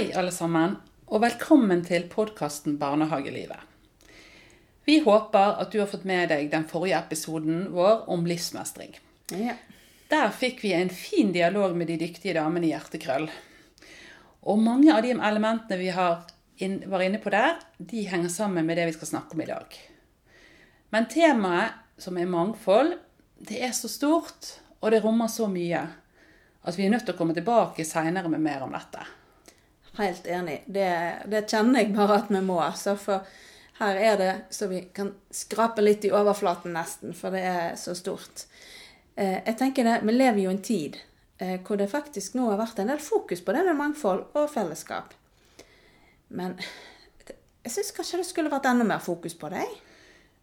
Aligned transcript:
Hei, 0.00 0.14
alle 0.16 0.32
sammen, 0.32 0.78
og 1.12 1.20
velkommen 1.20 1.82
til 1.84 2.06
podkasten 2.08 2.78
Barnehagelivet. 2.80 3.60
Vi 4.88 4.94
håper 5.04 5.58
at 5.60 5.74
du 5.74 5.76
har 5.82 5.90
fått 5.90 6.06
med 6.08 6.30
deg 6.32 6.46
den 6.54 6.64
forrige 6.70 6.96
episoden 7.04 7.66
vår 7.74 8.06
om 8.08 8.24
livsmestring. 8.24 8.94
Ja. 9.28 9.58
Der 10.08 10.32
fikk 10.32 10.64
vi 10.64 10.72
en 10.72 10.88
fin 10.88 11.34
dialog 11.36 11.76
med 11.76 11.92
de 11.92 11.98
dyktige 12.00 12.32
damene 12.38 12.70
i 12.70 12.72
Hjertekrøll. 12.72 13.28
Og 14.48 14.64
mange 14.64 14.88
av 14.96 15.04
de 15.04 15.12
elementene 15.12 15.80
vi 15.82 15.92
har 15.92 16.24
inn, 16.64 16.80
var 16.88 17.04
inne 17.04 17.20
på 17.20 17.36
der, 17.36 17.60
de 17.76 18.08
henger 18.08 18.32
sammen 18.32 18.64
med 18.64 18.80
det 18.80 18.88
vi 18.88 18.96
skal 18.96 19.12
snakke 19.12 19.36
om 19.36 19.44
i 19.44 19.50
dag. 19.52 19.80
Men 20.96 21.12
temaet, 21.12 21.76
som 22.00 22.16
er 22.16 22.36
mangfold, 22.38 22.96
det 23.36 23.60
er 23.68 23.76
så 23.76 23.92
stort, 23.92 24.54
og 24.80 24.96
det 24.96 25.04
rommer 25.04 25.28
så 25.28 25.52
mye, 25.52 25.84
at 26.64 26.80
vi 26.80 26.88
er 26.88 26.96
nødt 26.96 27.04
til 27.04 27.18
å 27.18 27.20
komme 27.20 27.36
tilbake 27.36 27.84
seinere 27.84 28.32
med 28.32 28.48
mer 28.48 28.64
om 28.64 28.80
dette. 28.80 29.04
Helt 29.98 30.26
enig. 30.26 30.62
Det, 30.66 30.90
det 31.26 31.46
kjenner 31.50 31.82
jeg 31.82 31.94
bare 31.96 32.20
at 32.22 32.30
vi 32.30 32.40
må. 32.44 32.60
Så 32.78 32.94
for 33.00 33.26
her 33.80 33.96
er 33.96 34.18
det 34.20 34.32
så 34.54 34.68
vi 34.70 34.82
kan 34.94 35.14
skrape 35.32 35.82
litt 35.82 36.04
i 36.04 36.12
overflaten 36.12 36.74
nesten, 36.76 37.14
for 37.16 37.34
det 37.34 37.42
er 37.48 37.78
så 37.80 37.94
stort. 37.96 38.44
Eh, 39.16 39.38
jeg 39.46 39.56
tenker 39.58 39.86
det, 39.88 40.00
Vi 40.04 40.12
lever 40.12 40.42
jo 40.44 40.50
i 40.50 40.54
en 40.54 40.62
tid 40.62 40.98
eh, 41.38 41.58
hvor 41.64 41.80
det 41.80 41.90
faktisk 41.90 42.36
nå 42.36 42.50
har 42.50 42.60
vært 42.60 42.82
en 42.82 42.92
del 42.92 43.00
fokus 43.02 43.42
på 43.44 43.56
det 43.56 43.64
med 43.66 43.78
mangfold 43.78 44.26
og 44.36 44.50
fellesskap. 44.52 45.14
Men 46.28 46.58
jeg 47.64 47.72
syns 47.74 47.94
kanskje 47.96 48.20
det 48.20 48.28
skulle 48.28 48.52
vært 48.52 48.68
enda 48.70 48.86
mer 48.86 49.02
fokus 49.04 49.34
på 49.36 49.50
det. 49.52 49.64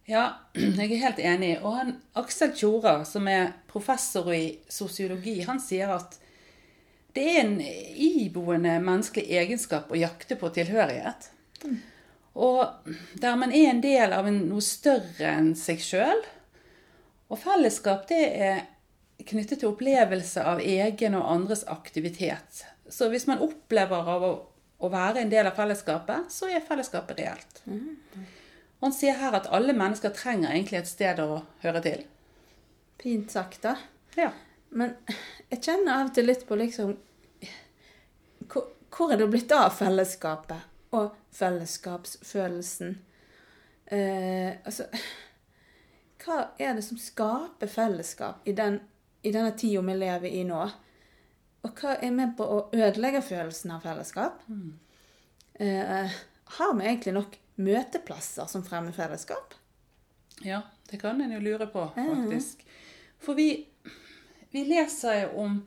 Ja, 0.08 0.24
jeg 0.54 0.90
er 0.92 1.04
helt 1.06 1.22
enig. 1.22 1.52
Og 1.62 1.76
han, 1.76 1.94
Aksel 2.18 2.54
Tjora, 2.56 3.00
som 3.08 3.28
er 3.30 3.52
professor 3.70 4.30
i 4.34 4.58
sosiologi, 4.72 5.40
han 5.46 5.60
sier 5.62 5.94
at 5.94 6.18
det 7.18 7.26
er 7.34 7.40
en 7.42 7.56
iboende 7.60 8.76
menneskelig 8.78 9.26
egenskap 9.42 9.90
å 9.90 9.98
jakte 9.98 10.38
på 10.38 10.50
tilhørighet. 10.54 11.30
Og 12.38 12.90
der 13.18 13.38
man 13.40 13.50
er 13.50 13.72
en 13.72 13.82
del 13.82 14.14
av 14.14 14.28
en, 14.30 14.44
noe 14.46 14.62
større 14.62 15.32
enn 15.32 15.54
seg 15.58 15.82
sjøl. 15.82 16.20
Og 17.28 17.40
fellesskap 17.42 18.06
det 18.10 18.20
er 18.38 18.60
knyttet 19.26 19.60
til 19.60 19.72
opplevelse 19.72 20.44
av 20.46 20.62
egen 20.62 21.16
og 21.18 21.26
andres 21.32 21.64
aktivitet. 21.68 22.62
Så 22.88 23.10
hvis 23.10 23.26
man 23.28 23.42
opplever 23.44 24.12
av 24.14 24.24
å, 24.24 24.32
å 24.78 24.90
være 24.92 25.24
en 25.24 25.32
del 25.32 25.50
av 25.50 25.58
fellesskapet, 25.58 26.30
så 26.32 26.48
er 26.48 26.64
fellesskapet 26.64 27.18
reelt. 27.18 27.62
Og 28.78 28.86
han 28.86 28.94
sier 28.94 29.18
her 29.18 29.34
at 29.34 29.50
alle 29.50 29.74
mennesker 29.74 30.14
trenger 30.14 30.54
egentlig 30.54 30.78
et 30.84 30.92
sted 30.92 31.18
å 31.20 31.42
høre 31.64 31.82
til. 31.82 32.06
Fint 33.02 33.34
sagt, 33.34 33.64
da. 33.66 33.74
Ja. 34.18 34.30
Men 34.70 34.94
jeg 35.48 35.62
kjenner 35.64 35.98
av 35.98 36.10
og 36.10 36.14
til 36.14 36.28
litt 36.28 36.46
på 36.46 36.56
liksom 36.60 36.94
Hvor, 38.98 39.12
er 39.12 39.20
det 39.20 39.28
blitt 39.30 39.52
av 39.54 39.70
fellesskapet 39.78 40.94
og 40.98 41.12
fellesskapsfølelsen? 41.38 42.96
Eh, 43.86 44.56
altså 44.66 44.88
Hva 46.18 46.40
er 46.58 46.74
det 46.74 46.82
som 46.82 46.98
skaper 46.98 47.70
fellesskap 47.70 48.42
i, 48.42 48.56
den, 48.58 48.80
i 49.22 49.30
denne 49.30 49.54
tida 49.54 49.84
vi 49.86 49.94
lever 50.00 50.34
i 50.34 50.42
nå? 50.48 50.64
Og 51.62 51.78
hva 51.78 51.94
er 52.02 52.10
med 52.14 52.34
på 52.38 52.42
å 52.42 52.58
ødelegge 52.74 53.22
følelsen 53.22 53.76
av 53.76 53.86
fellesskap? 53.86 54.42
Eh, 55.54 56.18
har 56.58 56.74
vi 56.74 56.90
egentlig 56.90 57.14
nok 57.20 57.38
møteplasser 57.62 58.50
som 58.50 58.66
fremmer 58.66 58.98
fellesskap? 58.98 59.54
Ja, 60.42 60.64
det 60.90 60.98
kan 61.02 61.22
en 61.22 61.38
jo 61.38 61.40
lure 61.42 61.70
på, 61.70 61.86
faktisk. 61.94 62.66
For 63.22 63.38
vi, 63.38 63.66
vi 64.50 64.66
leser 64.66 65.22
jo 65.22 65.44
om 65.46 65.58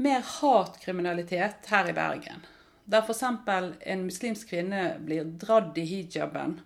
mer 0.00 0.22
hatkriminalitet 0.24 1.68
her 1.70 1.90
i 1.90 1.94
Bergen. 1.96 2.44
Der 2.90 3.04
f.eks. 3.04 3.22
en 3.86 4.04
muslimsk 4.06 4.48
kvinne 4.50 4.96
blir 5.04 5.24
dradd 5.38 5.78
i 5.78 5.84
hijaben. 5.86 6.60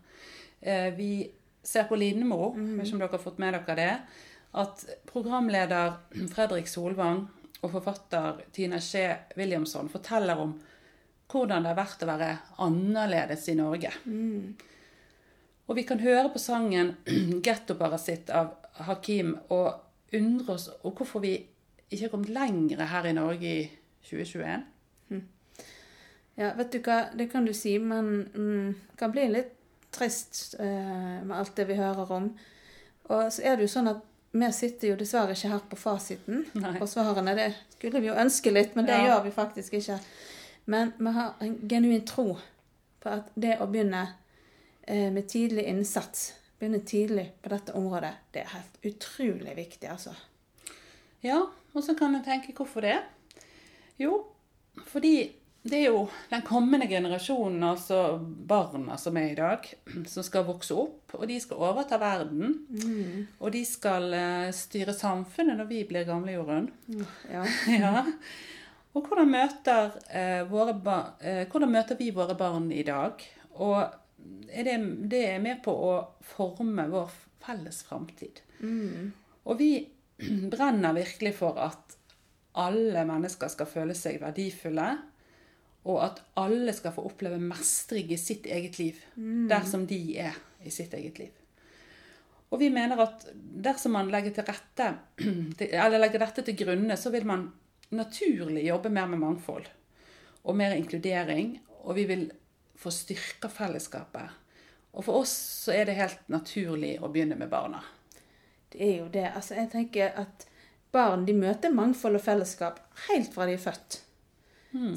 Eh, 0.61 0.91
Vi 0.97 1.31
ser 1.63 1.85
på 1.89 1.97
Lindmo, 1.97 2.53
hvis 2.55 2.93
ikke 2.93 3.01
dere 3.01 3.17
har 3.17 3.23
fått 3.25 3.41
med 3.41 3.55
dere 3.57 3.77
det, 3.79 3.93
at 4.55 4.85
programleder 5.09 5.97
Fredrik 6.31 6.69
Solvang 6.71 7.25
og 7.65 7.73
forfatter 7.73 8.43
Tina 8.53 8.79
Skje 8.81 9.07
Williamson 9.37 9.89
forteller 9.89 10.39
om 10.39 10.53
hvordan 11.33 11.65
det 11.65 11.73
har 11.73 11.79
vært 11.81 12.05
å 12.05 12.11
være 12.11 12.31
annerledes 12.63 13.49
i 13.49 13.57
Norge. 13.59 13.91
Og 15.67 15.77
vi 15.79 15.83
kan 15.89 16.03
høre 16.05 16.29
på 16.31 16.39
sangen 16.39 16.95
'Gettoparasitt' 17.43 18.31
av 18.31 18.53
Hakim 18.85 19.35
og 19.49 19.81
undre 20.15 20.55
oss 20.55 20.69
over 20.83 20.97
hvorfor 21.01 21.25
vi 21.25 21.35
ikke 21.95 22.09
har 22.09 22.13
kommet 22.13 22.33
lenger 22.35 22.85
her 22.91 23.07
i 23.11 23.13
Norge 23.17 23.51
i 23.63 23.65
2021. 24.09 24.65
Ja, 26.37 26.49
vet 26.59 26.73
du 26.75 26.81
hva, 26.83 26.97
det 27.15 27.29
kan 27.31 27.45
du 27.47 27.53
si, 27.55 27.77
men 27.79 28.09
mm, 28.35 28.75
kan 28.99 29.13
bli 29.15 29.29
litt 29.31 29.53
trist 29.95 30.57
eh, 30.59 31.21
med 31.23 31.31
alt 31.37 31.53
det 31.55 31.69
vi 31.69 31.77
hører 31.79 32.11
om. 32.17 32.27
Og 33.15 33.29
så 33.31 33.45
er 33.47 33.55
det 33.61 33.69
jo 33.69 33.71
sånn 33.77 33.91
at 33.93 34.01
vi 34.35 34.49
sitter 34.51 34.91
jo 34.91 34.97
dessverre 34.99 35.37
ikke 35.37 35.53
her 35.53 35.63
på 35.71 35.79
fasiten 35.79 36.41
Nei. 36.59 36.73
på 36.81 36.89
svarene. 36.91 37.37
Det 37.39 37.47
skulle 37.77 38.01
vi 38.03 38.09
jo 38.11 38.17
ønske 38.19 38.51
litt, 38.51 38.75
men 38.75 38.89
det 38.89 38.97
Ja. 38.99 39.05
gjør 39.13 39.23
vi 39.29 39.31
faktisk 39.37 39.77
ikke. 39.79 40.01
Men 40.67 40.91
vi 40.99 41.13
har 41.15 41.35
en 41.45 41.55
genuin 41.71 42.03
tro 42.09 42.33
på 43.05 43.13
at 43.13 43.31
det 43.39 43.61
å 43.63 43.69
begynne 43.71 44.03
eh, 44.89 45.13
med 45.15 45.29
tidlig 45.31 45.69
innsats, 45.71 46.33
begynne 46.59 46.83
tidlig 46.85 47.29
på 47.43 47.49
dette 47.55 47.73
området, 47.79 48.11
det 48.33 48.43
er 48.43 48.57
helt 48.57 48.83
utrolig 48.91 49.55
viktig, 49.57 49.87
altså. 49.89 50.11
Ja, 51.23 51.45
og 51.75 51.83
så 51.83 51.95
kan 51.99 52.15
en 52.15 52.25
tenke 52.25 52.55
hvorfor 52.57 52.87
det? 52.87 52.99
Jo, 54.01 54.23
fordi 54.91 55.17
det 55.65 55.79
er 55.79 55.87
jo 55.95 56.03
den 56.29 56.43
kommende 56.45 56.87
generasjonen, 56.87 57.63
altså 57.65 58.19
barna 58.21 58.99
som 59.01 59.17
er 59.17 59.31
i 59.31 59.39
dag, 59.39 59.65
som 60.11 60.27
skal 60.27 60.45
vokse 60.45 60.77
opp, 60.77 61.15
og 61.17 61.25
de 61.31 61.39
skal 61.41 61.63
overta 61.71 61.97
verden. 62.03 62.59
Og 63.41 63.55
de 63.55 63.63
skal 63.65 64.13
eh, 64.13 64.51
styre 64.53 64.93
samfunnet 64.93 65.57
når 65.57 65.71
vi 65.71 65.81
blir 65.89 66.05
gamle, 66.09 66.37
Jorunn. 66.37 66.69
Ja. 67.33 67.47
Ja. 67.81 68.05
Og 68.95 69.09
hvordan 69.09 69.27
møter, 69.33 69.97
eh, 70.07 70.45
eh, 70.45 71.47
hvordan 71.49 71.73
møter 71.73 71.97
vi 71.99 72.13
våre 72.15 72.37
barn 72.39 72.69
i 72.71 72.85
dag? 72.87 73.25
Og 73.57 73.81
er 74.53 74.69
det, 74.69 74.77
det 75.11 75.23
er 75.33 75.41
med 75.43 75.65
på 75.65 75.73
å 75.73 75.95
forme 76.37 76.85
vår 76.93 77.09
felles 77.43 77.81
framtid. 77.89 78.45
Og 79.45 79.59
vi 79.59 79.73
brenner 80.53 80.97
virkelig 80.97 81.35
for 81.39 81.59
at 81.63 81.97
alle 82.55 83.03
mennesker 83.09 83.51
skal 83.51 83.69
føle 83.69 83.97
seg 83.99 84.21
verdifulle, 84.23 84.89
og 85.85 85.99
at 86.01 86.21
alle 86.41 86.73
skal 86.73 86.95
få 86.97 87.05
oppleve 87.11 87.41
mestring 87.43 88.13
i 88.15 88.21
sitt 88.21 88.47
eget 88.49 88.79
liv, 88.81 89.01
dersom 89.51 89.85
de 89.91 89.99
er 90.23 90.39
i 90.65 90.73
sitt 90.73 90.95
eget 90.97 91.19
liv. 91.21 91.33
Og 92.55 92.61
vi 92.63 92.71
mener 92.71 93.01
at 93.03 93.27
dersom 93.35 93.97
man 93.99 94.13
legger 94.13 94.37
til 94.37 94.47
rette, 94.47 94.87
eller 95.85 95.99
legger 95.99 96.23
dette 96.23 96.45
til 96.47 96.57
grunne, 96.63 96.97
så 96.97 97.11
vil 97.13 97.27
man 97.29 97.49
naturlig 97.95 98.65
jobbe 98.69 98.93
mer 98.95 99.11
med 99.11 99.21
mangfold 99.23 99.67
og 100.45 100.57
mer 100.57 100.77
inkludering, 100.77 101.59
og 101.85 101.99
vi 101.99 102.07
vil 102.09 102.25
få 102.79 102.93
styrka 102.93 103.51
fellesskapet. 103.53 104.41
Og 104.95 105.05
for 105.07 105.25
oss 105.25 105.33
så 105.65 105.75
er 105.75 105.89
det 105.89 105.99
helt 105.99 106.29
naturlig 106.33 106.97
å 107.03 107.11
begynne 107.11 107.39
med 107.39 107.51
barna. 107.51 107.81
Det 108.75 108.83
er 108.83 108.99
jo 108.99 109.09
det. 109.09 109.29
Altså, 109.31 109.55
jeg 109.55 109.71
tenker 109.71 110.17
at 110.19 110.47
barn 110.93 111.25
de 111.27 111.35
møter 111.39 111.71
mangfold 111.75 112.19
og 112.19 112.25
fellesskap 112.27 112.81
helt 113.07 113.31
fra 113.35 113.47
de 113.47 113.55
er 113.55 113.63
født. 113.63 114.01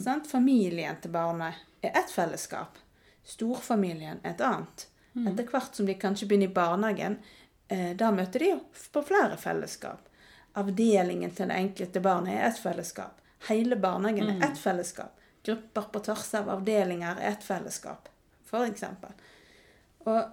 Sant? 0.02 0.28
Familien 0.28 0.98
til 1.02 1.14
barnet 1.14 1.54
er 1.86 1.94
ett 1.94 2.10
fellesskap. 2.10 2.80
Storfamilien 3.24 4.24
er 4.24 4.34
et 4.34 4.42
annet. 4.42 4.88
Etter 5.30 5.46
hvert 5.52 5.78
som 5.78 5.86
de 5.86 5.94
kanskje 5.98 6.28
begynner 6.30 6.50
i 6.50 6.54
barnehagen, 6.54 7.20
eh, 7.68 7.94
da 7.98 8.12
møter 8.12 8.40
de 8.40 8.50
jo 8.50 8.60
på 8.94 9.04
flere 9.06 9.38
fellesskap. 9.38 10.10
Avdelingen 10.58 11.32
til 11.32 11.50
det 11.50 11.58
enkelte 11.58 12.02
barnet 12.02 12.34
er 12.34 12.48
ett 12.50 12.60
fellesskap. 12.60 13.22
Hele 13.50 13.76
barnehagen 13.76 14.30
er 14.30 14.50
ett 14.50 14.58
fellesskap. 14.58 15.14
Grupper 15.46 15.82
på 15.94 16.00
tvers 16.00 16.34
av 16.34 16.50
avdelinger 16.50 17.22
er 17.22 17.32
ett 17.32 17.44
fellesskap, 17.44 18.10
eksempel. 18.52 19.14
Og 20.00 20.24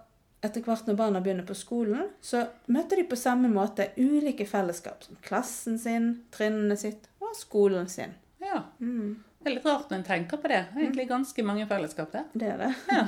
etter 0.45 0.63
hvert 0.67 0.87
når 0.89 0.97
barna 0.99 1.21
begynner 1.25 1.47
på 1.49 1.57
skolen, 1.57 2.09
så 2.21 2.45
møter 2.73 3.01
de 3.01 3.07
på 3.09 3.17
samme 3.19 3.49
måte 3.53 3.89
ulike 3.97 4.47
fellesskap. 4.47 5.03
Som 5.07 5.17
klassen 5.25 5.79
sin, 5.81 6.11
trinnene 6.35 6.77
sitt 6.81 7.09
og 7.25 7.33
skolen 7.39 7.89
sin. 7.89 8.13
Ja. 8.45 8.61
Det 8.79 9.51
er 9.51 9.55
litt 9.57 9.67
rart 9.69 9.91
når 9.91 9.99
en 10.03 10.07
tenker 10.09 10.41
på 10.41 10.49
det. 10.53 10.63
Det 10.71 10.79
er 10.81 10.87
egentlig 10.87 11.09
ganske 11.11 11.45
mange 11.47 11.67
fellesskap, 11.71 12.13
det. 12.13 12.25
Det 12.35 12.49
er 12.55 12.61
det. 12.67 12.73
Ja. 12.93 13.07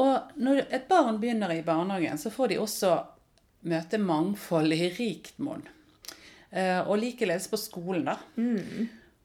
Og 0.00 0.36
når 0.38 0.60
et 0.70 0.86
barn 0.90 1.18
begynner 1.22 1.50
i 1.54 1.62
barnehagen, 1.66 2.18
så 2.18 2.30
får 2.30 2.52
de 2.52 2.58
også 2.62 2.92
møte 3.70 3.98
mangfold 4.00 4.72
i 4.72 4.86
rikt 4.96 5.38
monn. 5.42 5.64
Eh, 6.50 6.78
Og 6.86 6.96
likeledes 7.02 7.48
på 7.50 7.58
skolen, 7.60 8.06
da. 8.06 8.16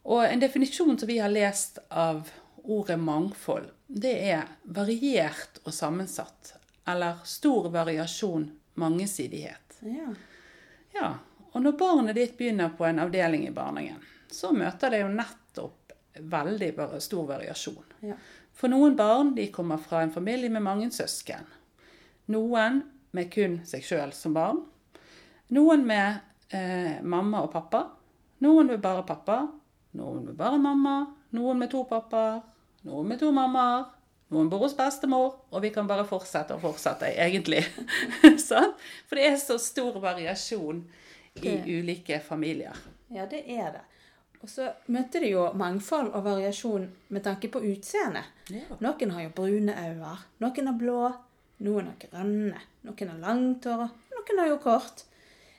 Og 0.05 0.25
en 0.25 0.41
definisjon 0.41 0.97
som 0.99 1.09
vi 1.09 1.17
har 1.21 1.31
lest 1.33 1.79
av 1.89 2.27
ordet 2.65 2.97
mangfold, 2.99 3.69
det 3.87 4.13
er 4.33 4.47
variert 4.73 5.59
og 5.65 5.73
sammensatt. 5.73 6.55
Eller 6.85 7.21
stor 7.25 7.69
variasjon, 7.73 8.49
mangesidighet. 8.73 9.79
Ja. 9.81 10.13
Ja, 10.95 11.09
og 11.51 11.63
når 11.63 11.77
barnet 11.79 12.15
ditt 12.15 12.37
begynner 12.37 12.71
på 12.77 12.85
en 12.87 12.99
avdeling 13.03 13.47
i 13.47 13.53
barnehagen, 13.55 14.03
så 14.31 14.51
møter 14.55 14.93
det 14.93 15.01
jo 15.01 15.11
nettopp 15.11 15.93
veldig 16.19 16.71
stor 17.03 17.27
variasjon. 17.27 17.93
Ja. 18.05 18.15
For 18.55 18.71
noen 18.71 18.95
barn 18.95 19.33
de 19.35 19.49
kommer 19.51 19.81
fra 19.81 20.03
en 20.03 20.13
familie 20.13 20.49
med 20.49 20.63
mange 20.63 20.91
søsken. 20.91 21.47
Noen 22.31 22.81
med 23.15 23.31
kun 23.33 23.59
seg 23.67 23.83
sjøl 23.83 24.13
som 24.15 24.35
barn. 24.35 24.61
Noen 25.55 25.83
med 25.87 26.21
eh, 26.55 27.01
mamma 27.03 27.43
og 27.45 27.51
pappa. 27.53 27.83
Noen 28.43 28.71
med 28.71 28.81
bare 28.83 29.03
pappa. 29.07 29.41
Noen 29.99 30.29
med 30.29 30.39
bare 30.39 30.59
mamma. 30.61 30.95
Noen 31.35 31.59
med 31.59 31.71
to 31.71 31.83
pappaer. 31.89 32.39
Noen 32.87 33.11
med 33.11 33.19
to 33.19 33.31
mammaer. 33.35 33.91
Noen 34.35 34.49
bor 34.51 34.59
hos 34.65 34.75
bestemor. 34.75 35.35
Og 35.55 35.61
vi 35.63 35.69
kan 35.71 35.87
bare 35.87 36.03
fortsette 36.07 36.55
og 36.57 36.61
fortsette, 36.65 37.07
egentlig. 37.15 37.61
For 39.07 39.15
det 39.15 39.25
er 39.29 39.37
så 39.41 39.57
stor 39.61 39.99
variasjon 40.03 40.83
i 41.35 41.39
Det- 41.41 41.63
ulike 41.67 42.19
familier. 42.19 42.75
Ja, 43.09 43.25
det 43.25 43.43
er 43.47 43.71
det. 43.71 43.81
Og 44.43 44.49
så 44.49 44.67
møter 44.91 45.19
de 45.23 45.29
jo 45.31 45.45
mangfold 45.57 46.11
og 46.13 46.23
variasjon 46.25 46.89
med 47.09 47.23
tanke 47.23 47.47
på 47.49 47.61
utseende. 47.65 48.21
Ja. 48.53 48.75
Noen 48.83 49.11
har 49.15 49.23
jo 49.23 49.29
brune 49.33 49.73
øyne, 49.73 50.17
noen 50.43 50.67
har 50.69 50.77
blå, 50.77 50.99
noen 51.65 51.87
har 51.89 51.95
grønne, 52.03 52.59
noen 52.85 53.09
har 53.09 53.17
langt 53.23 53.65
hår, 53.65 53.87
noen 54.13 54.39
har 54.43 54.47
jo 54.51 54.57
kort. 54.61 55.03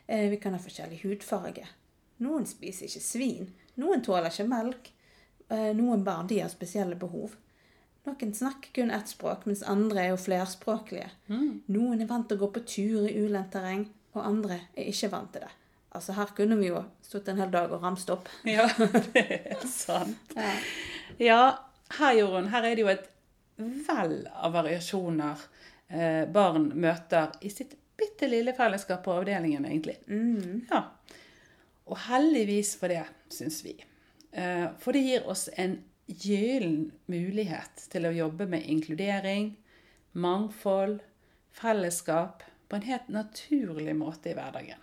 Eh, 0.06 0.29
vi 0.31 0.37
kan 0.37 0.52
ha 0.55 0.61
forskjellig 0.62 1.00
hudfarge. 1.02 1.64
Noen 2.22 2.46
spiser 2.46 2.87
ikke 2.87 3.02
svin, 3.02 3.49
noen 3.76 4.02
tåler 4.06 4.31
ikke 4.31 4.46
melk. 4.49 4.93
Eh, 5.50 5.72
noen 5.75 6.05
barn 6.06 6.26
de 6.31 6.38
har 6.44 6.49
spesielle 6.52 6.94
behov. 6.99 7.34
Noen 8.06 8.35
snakker 8.35 8.70
kun 8.73 8.91
ett 8.94 9.08
språk, 9.11 9.47
mens 9.50 9.64
andre 9.67 10.05
er 10.05 10.12
jo 10.12 10.19
flerspråklige. 10.23 11.08
Noen 11.29 12.00
er 12.03 12.08
vant 12.11 12.29
til 12.31 12.38
å 12.38 12.44
gå 12.44 12.53
på 12.55 12.62
tur 12.69 13.08
i 13.08 13.17
ulendt 13.19 13.50
terreng, 13.55 13.88
og 14.14 14.23
andre 14.23 14.61
er 14.76 14.91
ikke 14.93 15.11
vant 15.12 15.32
til 15.35 15.43
det. 15.43 15.50
Altså 15.97 16.12
Her 16.12 16.31
kunne 16.37 16.58
vi 16.61 16.69
jo 16.69 16.82
stått 17.03 17.31
en 17.32 17.41
hel 17.41 17.50
dag 17.50 17.73
og 17.73 17.82
ramst 17.82 18.11
opp. 18.12 18.29
Ja, 18.56 18.69
det 19.14 19.25
er 19.37 19.67
sant. 19.70 20.37
Ja. 20.37 20.53
Ja, 21.23 21.41
her, 21.99 22.12
Jorunn, 22.19 22.50
her 22.53 22.67
er 22.69 22.76
det 22.76 22.85
jo 22.85 22.93
et 22.93 23.06
vell 23.56 24.19
av 24.35 24.53
variasjoner 24.53 25.44
eh, 25.88 26.25
barn 26.29 26.69
møter 26.76 27.32
i 27.41 27.50
sitt 27.50 27.75
bitte 27.97 28.29
lille 28.29 28.53
fellesskap 28.53 29.03
på 29.06 29.14
avdelingen, 29.17 29.64
egentlig. 29.64 29.97
Mm. 30.06 30.67
Ja. 30.70 30.82
Og 31.87 31.99
heldigvis 32.11 32.75
for 32.76 32.93
det, 32.93 33.06
syns 33.32 33.62
vi. 33.64 33.76
Eh, 34.37 34.67
for 34.82 34.93
det 34.93 35.06
gir 35.06 35.29
oss 35.31 35.47
en 35.56 35.79
gyllen 36.06 36.93
mulighet 37.11 37.87
til 37.91 38.06
å 38.06 38.14
jobbe 38.14 38.47
med 38.50 38.67
inkludering, 38.70 39.53
mangfold, 40.12 41.00
fellesskap 41.56 42.44
på 42.69 42.76
en 42.79 42.87
helt 42.87 43.08
naturlig 43.12 43.94
måte 43.97 44.31
i 44.31 44.37
hverdagen. 44.37 44.82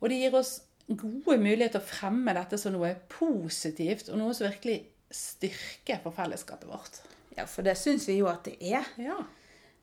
Og 0.00 0.08
det 0.10 0.18
gir 0.20 0.36
oss 0.38 0.58
gode 0.88 1.38
muligheter 1.40 1.80
å 1.80 1.88
fremme 1.88 2.32
dette 2.36 2.58
som 2.60 2.72
noe 2.76 2.94
positivt, 3.12 4.08
og 4.12 4.20
noe 4.20 4.36
som 4.36 4.48
virkelig 4.48 4.82
styrker 5.10 6.00
for 6.04 6.12
fellesskapet 6.16 6.68
vårt. 6.68 7.00
ja, 7.36 7.46
for 7.46 7.62
det 7.62 7.76
syns 7.78 8.08
vi 8.08 8.18
jo 8.18 8.26
at 8.28 8.44
det 8.44 8.56
er. 8.60 8.84
Ja. 8.98 9.18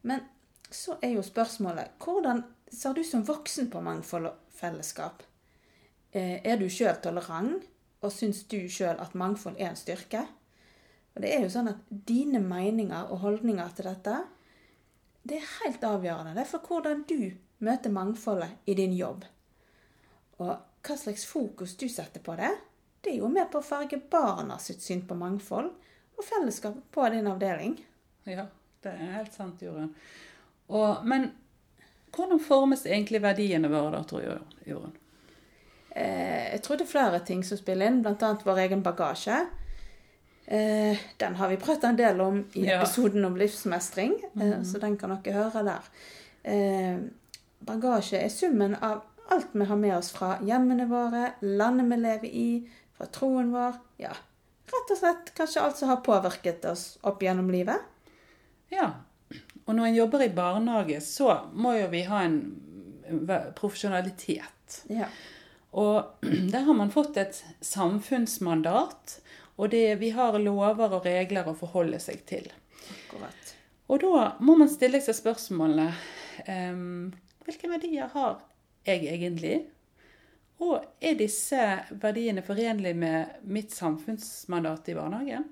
Men 0.02 0.26
så 0.70 0.98
er 1.02 1.16
jo 1.16 1.24
spørsmålet 1.24 1.96
hvordan 2.04 2.44
ser 2.70 2.94
du 2.94 3.04
som 3.04 3.24
voksen 3.26 3.70
på 3.72 3.82
mangfold 3.82 4.28
og 4.28 4.36
fellesskap? 4.58 5.24
Eh, 6.12 6.42
Er 6.44 6.58
du 6.58 6.68
sjøl 6.70 6.96
tolerant, 7.02 7.64
og 8.06 8.14
syns 8.14 8.44
du 8.52 8.60
sjøl 8.72 9.00
at 9.02 9.16
mangfold 9.18 9.58
er 9.60 9.72
en 9.72 9.80
styrke? 9.80 10.22
Og 11.16 11.24
det 11.24 11.32
er 11.32 11.46
jo 11.46 11.52
sånn 11.54 11.72
at 11.72 11.84
dine 11.90 12.42
meninger 12.44 13.12
og 13.12 13.22
holdninger 13.24 13.74
til 13.76 13.88
dette, 13.90 14.20
det 15.26 15.40
er 15.40 15.52
helt 15.64 15.84
avgjørende. 15.88 16.36
Det 16.36 16.44
er 16.44 16.50
for 16.50 16.70
hvordan 16.70 17.04
du 17.10 17.32
møter 17.66 17.94
mangfoldet 17.94 18.70
i 18.70 18.76
din 18.78 18.94
jobb. 18.94 19.24
Og 20.38 20.52
hva 20.86 20.98
slags 21.00 21.24
fokus 21.26 21.74
du 21.80 21.88
setter 21.90 22.22
på 22.22 22.36
det, 22.38 22.52
det 23.02 23.14
er 23.14 23.22
jo 23.24 23.30
med 23.32 23.48
på 23.54 23.62
å 23.62 23.66
farge 23.66 23.98
barna 24.12 24.60
sitt 24.62 24.84
syn 24.84 25.06
på 25.08 25.18
mangfold 25.18 25.72
og 26.16 26.26
fellesskap 26.26 26.78
på 26.94 27.08
din 27.14 27.32
avdeling. 27.32 27.78
Ja, 28.30 28.46
det 28.84 28.94
er 28.94 29.16
helt 29.16 29.34
sant, 29.34 29.64
Jorunn. 29.64 29.94
Men 31.06 31.32
hvordan 32.16 32.42
formes 32.44 32.86
egentlig 32.86 33.22
verdiene 33.24 33.70
våre 33.72 33.96
da, 33.98 34.04
tror 34.10 34.24
jeg, 34.26 34.40
Jorunn? 34.70 34.94
Eh, 35.96 36.52
jeg 36.52 36.64
tror 36.66 36.80
det 36.80 36.86
er 36.88 36.92
flere 36.92 37.22
ting 37.24 37.44
som 37.48 37.60
spiller 37.60 37.88
inn, 37.88 38.02
bl.a. 38.04 38.34
vår 38.44 38.66
egen 38.66 38.84
bagasje. 38.84 39.40
Eh, 40.46 40.98
den 41.18 41.36
har 41.36 41.50
vi 41.50 41.58
pratet 41.58 41.88
en 41.90 41.98
del 41.98 42.22
om 42.22 42.44
i 42.54 42.68
episoden 42.70 43.26
om 43.26 43.38
livsmestring, 43.38 44.14
eh, 44.36 44.62
så 44.64 44.82
den 44.82 44.98
kan 45.02 45.16
dere 45.16 45.40
høre 45.40 45.64
der. 45.66 45.88
Eh, 46.44 47.00
bagasje 47.66 48.20
er 48.22 48.30
summen 48.30 48.76
av 48.76 49.02
alt 49.34 49.56
vi 49.56 49.66
har 49.66 49.80
med 49.80 49.96
oss 49.98 50.12
fra 50.14 50.36
hjemmene 50.46 50.86
våre, 50.92 51.32
landet 51.42 51.90
vi 51.90 51.98
lever 52.04 52.30
i, 52.30 52.50
fra 52.94 53.08
troen 53.10 53.50
vår. 53.56 53.80
Ja, 54.04 54.14
rett 54.70 54.94
og 54.94 55.00
slett 55.00 55.34
kanskje 55.38 55.64
alt 55.64 55.80
som 55.82 55.90
har 55.90 56.04
påvirket 56.06 56.68
oss 56.70 57.00
opp 57.02 57.26
gjennom 57.26 57.50
livet. 57.50 57.82
Ja, 58.70 58.92
og 59.66 59.74
når 59.74 59.88
en 59.88 59.98
jobber 59.98 60.22
i 60.22 60.30
barnehage, 60.30 61.00
så 61.02 61.40
må 61.58 61.74
jo 61.80 61.88
vi 61.90 62.04
ha 62.06 62.22
en 62.28 62.38
profesjonalitet. 63.58 64.84
Ja. 64.94 65.10
Og 65.76 66.26
der 66.54 66.66
har 66.68 66.78
man 66.78 66.94
fått 66.94 67.18
et 67.20 67.42
samfunnsmandat, 67.66 69.20
og 69.56 69.72
det, 69.72 70.00
vi 70.02 70.12
har 70.16 70.36
lover 70.40 70.98
og 70.98 71.06
regler 71.08 71.48
å 71.48 71.56
forholde 71.56 72.00
seg 72.04 72.26
til. 72.28 72.50
Akkurat. 72.92 73.54
Og 73.88 74.02
da 74.02 74.26
må 74.44 74.58
man 74.60 74.72
stille 74.72 75.00
seg 75.04 75.16
spørsmålene 75.16 75.92
um, 76.50 77.14
Hvilke 77.46 77.70
verdier 77.70 78.10
har 78.16 78.40
jeg 78.88 79.04
egentlig? 79.14 79.60
Og 80.66 80.82
er 81.04 81.18
disse 81.20 81.60
verdiene 82.02 82.42
forenlige 82.46 82.98
med 82.98 83.46
mitt 83.54 83.76
samfunnsmandat 83.76 84.90
i 84.90 84.96
barnehagen? 84.98 85.46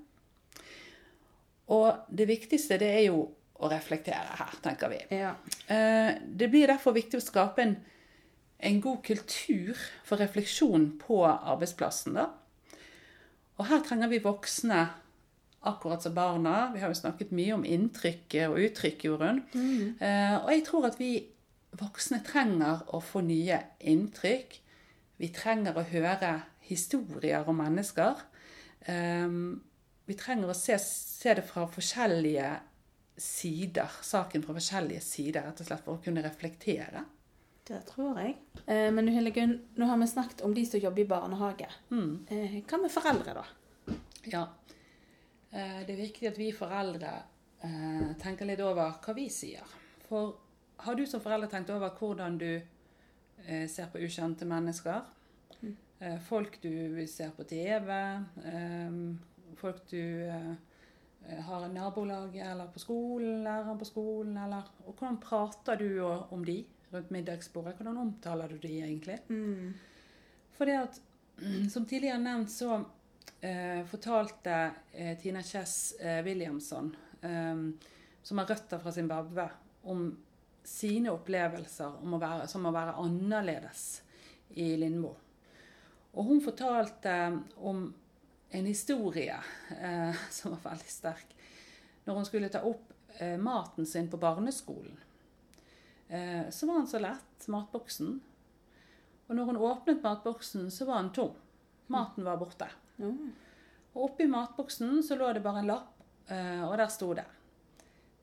Og 1.74 2.10
det 2.10 2.28
viktigste 2.30 2.80
det 2.82 2.90
er 2.98 3.06
jo 3.08 3.24
å 3.64 3.70
reflektere 3.72 4.38
her, 4.40 4.56
tenker 4.64 4.92
vi. 4.92 5.00
Ja. 5.14 5.36
Eh, 5.68 6.16
Det 6.26 6.50
blir 6.52 6.68
derfor 6.68 6.96
viktig 6.96 7.20
å 7.20 7.24
skape 7.24 7.64
en, 7.64 7.76
en 8.60 8.82
god 8.82 9.04
kultur 9.04 9.76
for 10.06 10.18
refleksjon 10.22 10.98
på 11.02 11.24
arbeidsplassen. 11.28 12.14
Da. 12.16 12.30
Og 13.60 13.66
her 13.70 13.84
trenger 13.86 14.08
vi 14.12 14.20
voksne, 14.24 14.90
akkurat 15.64 16.04
som 16.04 16.14
barna. 16.16 16.72
Vi 16.74 16.80
har 16.82 16.92
jo 16.92 16.98
snakket 17.00 17.32
mye 17.32 17.54
om 17.56 17.64
inntrykk 17.64 18.34
og 18.50 18.58
uttrykk, 18.66 19.06
Jorunn. 19.08 19.44
Eh, 20.02 20.36
Og 20.44 20.50
jeg 20.52 20.66
tror 20.68 20.86
at 20.90 20.98
vi 21.00 21.28
voksne 21.80 22.20
trenger 22.24 22.84
å 22.94 23.00
få 23.02 23.22
nye 23.24 23.62
inntrykk. 23.80 24.58
Vi 25.20 25.30
trenger 25.30 25.78
å 25.78 25.86
høre 25.88 26.44
historier 26.68 27.48
om 27.48 27.58
mennesker. 27.58 28.16
Eh, 28.88 29.30
Vi 30.06 30.14
trenger 30.20 30.50
å 30.52 30.54
se, 30.56 30.76
se 30.78 31.34
det 31.34 31.46
fra 31.48 31.64
forskjellige 31.66 32.60
sider, 33.18 33.88
saken 34.02 34.44
fra 34.44 34.54
forskjellige 34.54 35.02
sider, 35.02 35.46
rett 35.46 35.62
og 35.62 35.66
slett 35.68 35.84
for 35.86 35.96
å 35.96 36.04
kunne 36.04 36.22
reflektere. 36.26 37.06
Det 37.68 37.80
tror 37.88 38.18
jeg. 38.20 38.36
Eh, 38.68 38.90
men 38.92 39.08
Hildegunn, 39.08 39.54
nå 39.80 39.86
har 39.88 39.98
vi 40.02 40.08
snakket 40.12 40.42
om 40.44 40.54
de 40.54 40.66
som 40.68 40.80
jobber 40.84 41.02
i 41.02 41.08
barnehage. 41.08 41.70
Mm. 41.92 42.26
Eh, 42.30 42.58
hva 42.68 42.80
med 42.82 42.92
foreldre, 42.92 43.34
da? 43.40 43.96
Ja. 44.28 44.42
Eh, 45.52 45.80
Det 45.86 45.94
er 45.96 46.02
viktig 46.02 46.28
at 46.28 46.38
vi 46.38 46.52
foreldre 46.52 47.14
eh, 47.64 48.14
tenker 48.20 48.46
litt 48.50 48.60
over 48.60 48.98
hva 49.00 49.16
vi 49.16 49.30
sier. 49.32 49.64
For 50.10 50.36
har 50.84 50.96
du 51.00 51.06
som 51.08 51.22
forelder 51.24 51.48
tenkt 51.48 51.70
over 51.72 51.90
hvordan 52.00 52.38
du 52.42 52.50
eh, 53.48 53.68
ser 53.72 53.88
på 53.94 54.02
ukjente 54.04 54.46
mennesker? 54.50 55.02
Eh, 56.02 56.20
Folk 56.28 56.60
du 56.62 57.00
ser 57.08 57.32
på 57.32 57.46
TV, 57.48 57.88
folk 59.56 59.86
du 59.88 60.28
eh, 60.28 61.40
har 61.48 61.64
i 61.64 61.72
nabolaget 61.72 62.44
eller 62.52 62.68
på 62.74 62.80
skolen, 62.84 63.44
læreren 63.46 63.80
på 63.80 63.86
skolen, 63.88 64.36
eller 64.38 64.68
Og 64.86 64.96
hvordan 64.98 65.22
prater 65.24 65.80
du 65.80 66.02
om 66.04 66.44
de 66.44 66.66
rundt 66.94 67.14
middagsbordet? 67.14 67.76
Hvordan 67.78 67.98
omtaler 67.98 68.52
du 68.54 68.58
de 68.62 68.74
egentlig? 68.82 69.18
For 70.58 70.70
det 70.70 70.78
at, 70.80 71.00
som 71.74 71.86
tidligere 71.90 72.22
nevnt, 72.22 72.52
så 72.54 72.78
eh, 73.42 73.82
fortalte 73.90 74.60
eh, 74.92 75.18
Tina 75.22 75.44
Chess 75.44 75.96
eh, 76.00 76.22
Williamson, 76.26 76.94
eh, 77.22 77.66
som 78.24 78.42
har 78.42 78.54
røtter 78.54 78.80
fra 78.80 78.92
Zimbabwe, 78.92 79.50
om 79.84 80.06
sine 80.64 81.12
opplevelser 81.12 82.00
om 82.04 82.16
å 82.16 82.22
være, 82.22 82.48
som 82.48 82.66
å 82.66 82.72
være 82.72 82.96
annerledes 83.02 83.88
i 84.56 84.70
Lindmo. 84.80 85.12
Og 86.14 86.30
hun 86.30 86.42
fortalte 86.46 87.16
om 87.58 87.88
en 88.54 88.66
historie 88.70 89.36
eh, 89.82 90.24
som 90.32 90.56
var 90.56 90.70
veldig 90.72 90.92
sterk, 90.92 91.36
når 92.06 92.20
hun 92.20 92.28
skulle 92.28 92.52
ta 92.54 92.64
opp 92.68 92.94
eh, 93.18 93.38
maten 93.40 93.88
sin 93.90 94.10
på 94.12 94.20
barneskolen. 94.22 94.96
Eh, 96.14 96.50
så 96.54 96.68
var 96.70 96.82
den 96.82 96.88
så 96.92 97.00
lett, 97.02 97.48
matboksen. 97.50 98.14
Og 99.28 99.36
når 99.38 99.46
hun 99.50 99.58
åpnet 99.66 100.04
matboksen, 100.04 100.68
så 100.72 100.86
var 100.86 101.02
den 101.02 101.14
tom. 101.16 101.34
Maten 101.94 102.26
var 102.28 102.38
borte. 102.38 102.68
Og 103.02 104.04
oppi 104.08 104.28
matboksen 104.30 105.00
så 105.06 105.18
lå 105.18 105.32
det 105.34 105.42
bare 105.46 105.64
en 105.64 105.70
lapp, 105.72 106.04
eh, 106.30 106.62
og 106.66 106.76
der 106.78 106.92
sto 106.94 107.10
det 107.18 107.26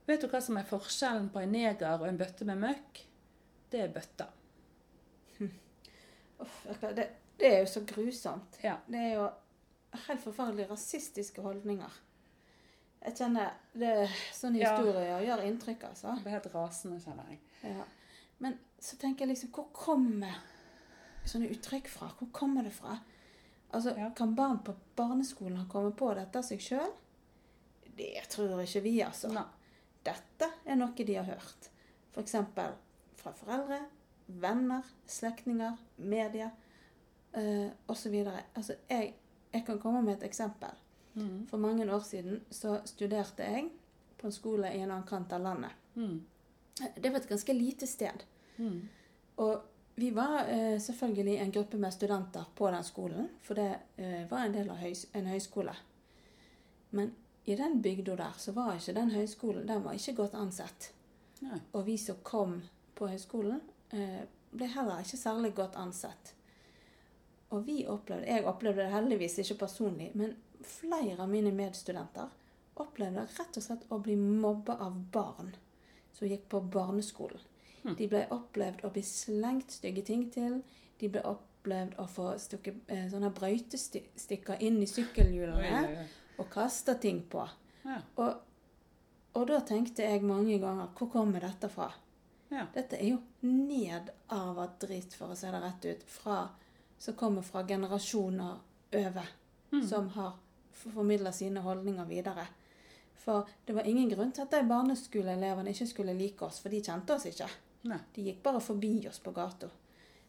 Vet 0.07 0.23
du 0.25 0.27
hva 0.33 0.41
som 0.43 0.57
er 0.59 0.67
forskjellen 0.67 1.29
på 1.31 1.39
en 1.43 1.53
neger 1.55 2.01
og 2.01 2.07
en 2.09 2.17
bøtte 2.19 2.47
med 2.49 2.59
møkk? 2.59 3.01
Det 3.71 3.83
er 3.85 3.93
bøtta. 3.95 4.27
Uff, 6.43 6.57
det, 6.97 7.05
det 7.39 7.47
er 7.53 7.61
jo 7.61 7.69
så 7.71 7.83
grusomt. 7.87 8.59
Ja. 8.65 8.79
Det 8.91 8.99
er 8.99 9.13
jo 9.21 9.29
helt 10.09 10.25
forferdelig 10.25 10.67
rasistiske 10.71 11.45
holdninger. 11.45 12.01
Jeg 13.05 13.17
kjenner 13.21 13.55
det, 13.73 13.93
Sånne 14.37 14.59
Ja. 14.61 14.73
historier 14.77 15.23
gjør 15.29 15.45
inntrykk, 15.47 15.87
altså. 15.93 16.17
Jeg 16.19 16.27
er 16.27 16.37
helt 16.41 16.51
rasende, 16.55 16.99
kjenner 17.01 17.31
jeg. 17.31 17.39
Ja. 17.63 17.85
Men 18.39 18.59
så 18.79 18.97
tenker 18.97 19.27
jeg 19.27 19.35
liksom 19.35 19.51
Hvor 19.53 19.69
kommer 19.77 20.39
sånne 21.29 21.51
uttrykk 21.53 21.89
fra? 21.93 22.09
Hvor 22.19 22.31
kommer 22.33 22.65
det 22.65 22.73
fra? 22.73 22.99
Altså, 23.71 23.95
Ja. 23.99 24.11
Kan 24.17 24.35
barn 24.35 24.59
på 24.65 24.75
barneskolen 24.97 25.57
ha 25.57 25.69
kommet 25.69 25.97
på 25.97 26.15
dette 26.15 26.39
av 26.39 26.45
seg 26.45 26.61
sjøl? 26.61 26.93
Det 27.97 28.29
tror 28.33 28.61
ikke 28.63 28.81
vi, 28.81 29.03
altså. 29.03 29.29
Nei. 29.33 29.45
Dette 30.05 30.49
er 30.65 30.79
noe 30.81 30.95
de 30.97 31.15
har 31.15 31.29
hørt. 31.29 31.71
F.eks. 32.15 32.37
fra 33.21 33.33
foreldre, 33.37 33.81
venner, 34.27 34.87
slektninger, 35.07 35.77
media 35.97 36.51
øh, 37.37 37.69
osv. 37.87 38.17
Altså, 38.55 38.75
jeg, 38.89 39.15
jeg 39.53 39.67
kan 39.67 39.79
komme 39.79 40.03
med 40.03 40.17
et 40.17 40.27
eksempel. 40.31 40.73
Mm. 41.15 41.47
For 41.51 41.59
mange 41.59 41.93
år 41.93 42.01
siden 42.01 42.41
så 42.51 42.81
studerte 42.85 43.43
jeg 43.43 43.71
på 44.19 44.27
en 44.27 44.33
skole 44.33 44.73
i 44.73 44.81
en 44.81 44.91
annen 44.91 45.07
kant 45.07 45.33
av 45.33 45.43
landet. 45.43 45.77
Mm. 45.95 46.21
Det 46.79 47.11
var 47.11 47.21
et 47.21 47.29
ganske 47.29 47.53
lite 47.53 47.87
sted. 47.87 48.25
Mm. 48.57 48.89
Og 49.37 49.63
vi 50.01 50.11
var 50.11 50.49
eh, 50.49 50.79
selvfølgelig 50.81 51.37
en 51.37 51.51
gruppe 51.53 51.77
med 51.77 51.93
studenter 51.93 52.45
på 52.55 52.71
den 52.71 52.85
skolen, 52.85 53.29
for 53.43 53.55
det 53.55 53.79
eh, 53.97 54.25
var 54.31 54.45
en 54.45 54.55
del 54.55 54.71
av 54.73 54.81
høys 54.81 55.07
en 55.13 55.29
høyskole. 55.29 55.75
Men 56.97 57.13
i 57.45 57.57
den 57.57 57.83
bygda 57.83 58.17
der 58.17 58.39
så 58.39 58.55
var 58.57 58.79
ikke 58.79 58.97
den 58.97 59.13
høyskolen 59.13 59.69
den 59.69 59.85
var 59.85 59.97
ikke 59.99 60.17
godt 60.23 60.39
ansett. 60.41 60.93
Nei. 61.45 61.61
Og 61.73 61.87
vi 61.87 61.97
som 61.99 62.21
kom 62.23 62.61
på 62.97 63.09
høyskolen, 63.13 63.61
eh, 63.93 64.23
ble 64.51 64.69
heller 64.73 65.05
ikke 65.05 65.21
særlig 65.21 65.55
godt 65.55 65.77
ansett. 65.77 66.35
Og 67.51 67.67
vi 67.67 67.83
opplevde, 67.89 68.29
jeg 68.29 68.47
opplevde 68.47 68.85
det 68.85 68.95
heldigvis 68.95 69.39
ikke 69.43 69.63
personlig, 69.67 70.11
men 70.15 70.37
flere 70.65 71.23
av 71.23 71.29
mine 71.29 71.53
medstudenter 71.53 72.29
opplevde 72.81 73.27
rett 73.37 73.57
og 73.57 73.65
slett 73.65 73.89
å 73.93 73.99
bli 74.01 74.17
mobba 74.17 74.77
av 74.81 74.97
barn 75.13 75.53
som 76.13 76.29
gikk 76.29 76.49
på 76.49 76.61
barneskolen. 76.61 77.41
De 77.97 78.07
ble 78.09 78.27
opplevd 78.31 78.83
å 78.85 78.91
bli 78.93 79.03
slengt 79.03 79.71
stygge 79.73 80.03
ting 80.05 80.27
til. 80.31 80.59
De 81.01 81.09
ble 81.09 81.23
opplevd 81.25 81.95
å 81.99 82.05
få 82.09 82.35
stukket 82.39 82.83
eh, 82.93 83.07
sånne 83.09 83.31
brøytestikker 83.33 84.61
inn 84.61 84.83
i 84.83 84.87
sykkelhjulene 84.91 86.05
og 86.39 86.51
kaste 86.53 86.95
ting 87.01 87.23
på. 87.33 87.47
Ja. 87.85 87.97
Og, 88.21 88.35
og 89.33 89.47
da 89.49 89.61
tenkte 89.65 90.05
jeg 90.05 90.21
mange 90.23 90.59
ganger 90.61 90.91
Hvor 90.99 91.09
kommer 91.09 91.41
dette 91.41 91.69
fra? 91.73 91.89
Ja. 92.51 92.67
Dette 92.75 92.99
er 93.01 93.15
jo 93.15 93.21
nedarva 93.47 94.67
dritt, 94.83 95.15
for 95.17 95.33
å 95.33 95.37
si 95.39 95.47
det 95.49 95.61
rett 95.63 95.85
ut, 95.87 96.03
fra, 96.11 96.43
som 96.99 97.15
kommer 97.17 97.43
fra 97.47 97.65
generasjoner 97.65 98.59
over, 99.05 99.37
Mm. 99.71 99.85
som 99.87 100.09
har 100.17 100.33
formidla 100.75 101.31
sine 101.33 101.61
holdninger 101.63 102.05
videre. 102.09 102.43
For 103.21 103.49
det 103.69 103.77
var 103.77 103.89
ingen 103.89 104.09
grunn 104.09 104.33
til 104.33 104.47
at 104.47 104.55
de 104.55 104.63
barneskoleelevene 104.69 105.75
ikke 105.75 105.91
skulle 105.91 106.17
like 106.17 106.45
oss, 106.47 106.63
for 106.63 106.73
de 106.73 106.81
kjente 106.85 107.15
oss 107.15 107.29
ikke. 107.29 107.49
Nei. 107.91 108.01
De 108.15 108.25
gikk 108.25 108.43
bare 108.45 108.63
forbi 108.65 108.95
oss 109.09 109.21
på 109.21 109.33
gata. 109.37 109.69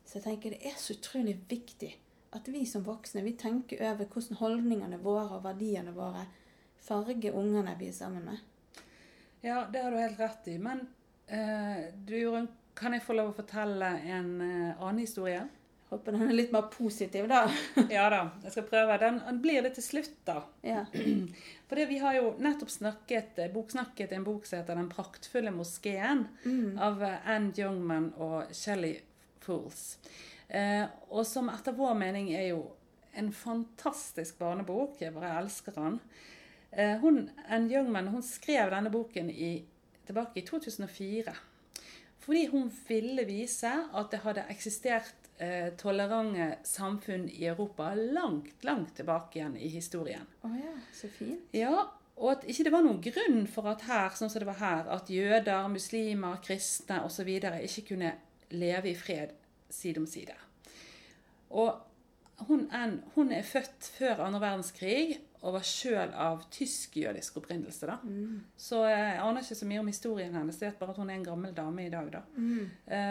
Så 0.04 0.18
jeg 0.18 0.26
tenker 0.26 0.56
det 0.56 0.66
er 0.68 0.78
så 0.80 0.96
utrolig 0.98 1.38
viktig 1.50 1.92
at 2.36 2.48
vi 2.48 2.66
som 2.68 2.84
voksne 2.84 3.24
vi 3.26 3.34
tenker 3.40 3.82
over 3.92 4.08
hvordan 4.08 4.40
holdningene 4.40 5.00
våre 5.04 5.38
og 5.38 5.44
verdiene 5.44 5.94
våre 5.96 6.26
farger 6.82 7.36
ungene 7.38 7.76
vi 7.80 7.90
er 7.92 7.96
sammen 7.96 8.26
med. 8.28 8.40
Ja, 9.42 9.66
det 9.72 9.84
har 9.84 9.92
du 9.92 10.00
helt 10.00 10.20
rett 10.20 10.48
i. 10.48 10.58
Men 10.62 10.86
eh, 11.28 11.92
du 11.96 12.16
Jorunn, 12.18 12.48
kan 12.76 12.96
jeg 12.96 13.04
få 13.04 13.16
lov 13.18 13.32
å 13.32 13.38
fortelle 13.40 13.90
en 14.04 14.32
eh, 14.46 14.80
annen 14.80 15.04
historie? 15.04 15.44
Håper 15.92 16.16
den 16.16 16.30
er 16.30 16.38
litt 16.38 16.54
mer 16.56 16.70
positiv, 16.72 17.26
da. 17.28 17.42
Ja 17.92 18.06
da, 18.14 18.22
jeg 18.46 18.54
skal 18.54 18.68
prøve. 18.70 18.96
Den 19.02 19.18
den 19.26 19.42
blir 19.44 19.60
det 19.66 19.74
til 19.76 19.84
slutt, 19.84 20.14
da. 20.28 20.38
Ja. 20.64 20.86
For 21.68 21.82
vi 21.90 21.98
har 22.00 22.16
jo 22.16 22.30
nettopp 22.40 22.72
snakket, 22.72 23.40
eh, 23.44 23.52
boksnakket 23.52 24.14
en 24.16 24.24
bok 24.24 24.48
som 24.48 24.62
heter 24.62 24.80
'Den 24.80 24.90
praktfulle 24.90 25.52
moskeen' 25.52 26.28
av 26.80 27.04
eh, 27.04 27.28
Anne 27.28 27.52
Youngman 27.58 28.14
og 28.18 28.56
Shelley 28.56 29.02
Fools. 29.44 29.98
Eh, 30.48 30.86
og 31.10 31.26
som 31.28 31.50
etter 31.52 31.76
vår 31.76 31.94
mening 32.00 32.32
er 32.36 32.48
jo 32.54 32.64
en 33.14 33.32
fantastisk 33.34 34.40
barnebok. 34.40 34.96
Jeg 35.02 35.14
bare 35.14 35.38
elsker 35.42 35.76
den. 35.76 36.00
Eh, 36.72 36.98
hun, 37.04 37.30
Anne 37.50 37.74
Youngman 37.74 38.08
hun 38.08 38.24
skrev 38.24 38.72
denne 38.72 38.92
boken 38.92 39.30
i, 39.30 39.66
tilbake 40.08 40.40
i 40.40 40.46
2004. 40.48 41.36
Fordi 42.22 42.46
hun 42.52 42.72
ville 42.88 43.26
vise 43.26 43.72
at 43.94 44.12
det 44.12 44.22
hadde 44.24 44.48
eksistert 44.54 45.21
eh, 45.42 45.72
tolerante 45.78 46.52
samfunn 46.68 47.28
i 47.30 47.46
Europa 47.50 47.92
langt, 47.96 48.64
langt 48.68 48.96
tilbake 49.00 49.40
igjen 49.40 49.58
i 49.58 49.72
historien. 49.74 50.28
Oh 50.46 50.54
ja, 50.58 50.76
så 50.94 51.10
fint. 51.12 51.50
Ja, 51.56 51.88
og 52.22 52.32
at 52.36 52.46
ikke 52.50 52.68
det 52.68 52.74
var 52.74 52.86
noen 52.86 53.02
grunn 53.02 53.46
for 53.50 53.70
at 53.72 53.86
her, 53.88 54.12
sånn 54.18 54.30
som 54.30 54.44
det 54.44 54.50
var 54.52 54.60
her, 54.62 54.90
at 54.94 55.10
jøder, 55.10 55.70
muslimer, 55.72 56.42
kristne 56.46 57.02
osv. 57.08 57.30
ikke 57.30 57.88
kunne 57.94 58.14
leve 58.52 58.92
i 58.92 58.98
fred 58.98 59.34
side 59.72 60.02
om 60.02 60.06
side. 60.10 60.36
Og 61.50 61.80
hun, 62.48 62.68
en, 62.74 63.00
hun 63.16 63.32
er 63.34 63.46
født 63.46 63.90
før 63.98 64.24
andre 64.26 64.42
verdenskrig 64.42 65.20
og 65.42 65.56
var 65.56 65.66
sjøl 65.66 66.14
av 66.14 66.44
tysk-jødisk 66.54 67.40
opprinnelse. 67.42 67.90
da. 67.90 67.98
Så 68.58 68.84
jeg 68.86 69.18
aner 69.24 69.42
ikke 69.42 69.58
så 69.58 69.70
mye 69.70 69.82
om 69.82 69.90
historien 69.90 70.36
hennes. 70.38 70.60
Det 70.62 70.68
er 70.68 70.78
bare 70.78 70.94
at 70.94 71.02
hun 71.02 71.10
er 71.10 71.18
en 71.18 71.26
gammel 71.26 71.56
dame 71.58 71.88
i 71.88 71.94
dag. 71.94 72.12
da. 72.14 72.22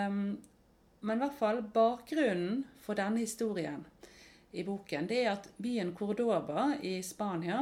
Um, 0.07 0.39
men 1.01 1.17
i 1.17 1.25
hvert 1.25 1.39
fall 1.39 1.63
bakgrunnen 1.75 2.65
for 2.81 2.99
denne 2.99 3.23
historien 3.23 3.85
i 4.53 4.65
boken, 4.67 5.07
det 5.07 5.23
er 5.23 5.33
at 5.33 5.49
byen 5.63 5.93
Cordoba 5.97 6.73
i 6.83 6.99
Spania, 7.07 7.61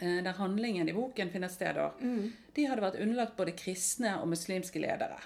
eh, 0.00 0.18
der 0.24 0.38
handlingen 0.38 0.88
i 0.88 0.94
boken 0.94 1.30
finner 1.30 1.52
sted, 1.52 1.78
mm. 2.00 2.32
de 2.56 2.66
hadde 2.66 2.84
vært 2.84 2.98
underlagt 3.00 3.36
både 3.38 3.54
kristne 3.58 4.16
og 4.20 4.32
muslimske 4.32 4.82
ledere. 4.82 5.20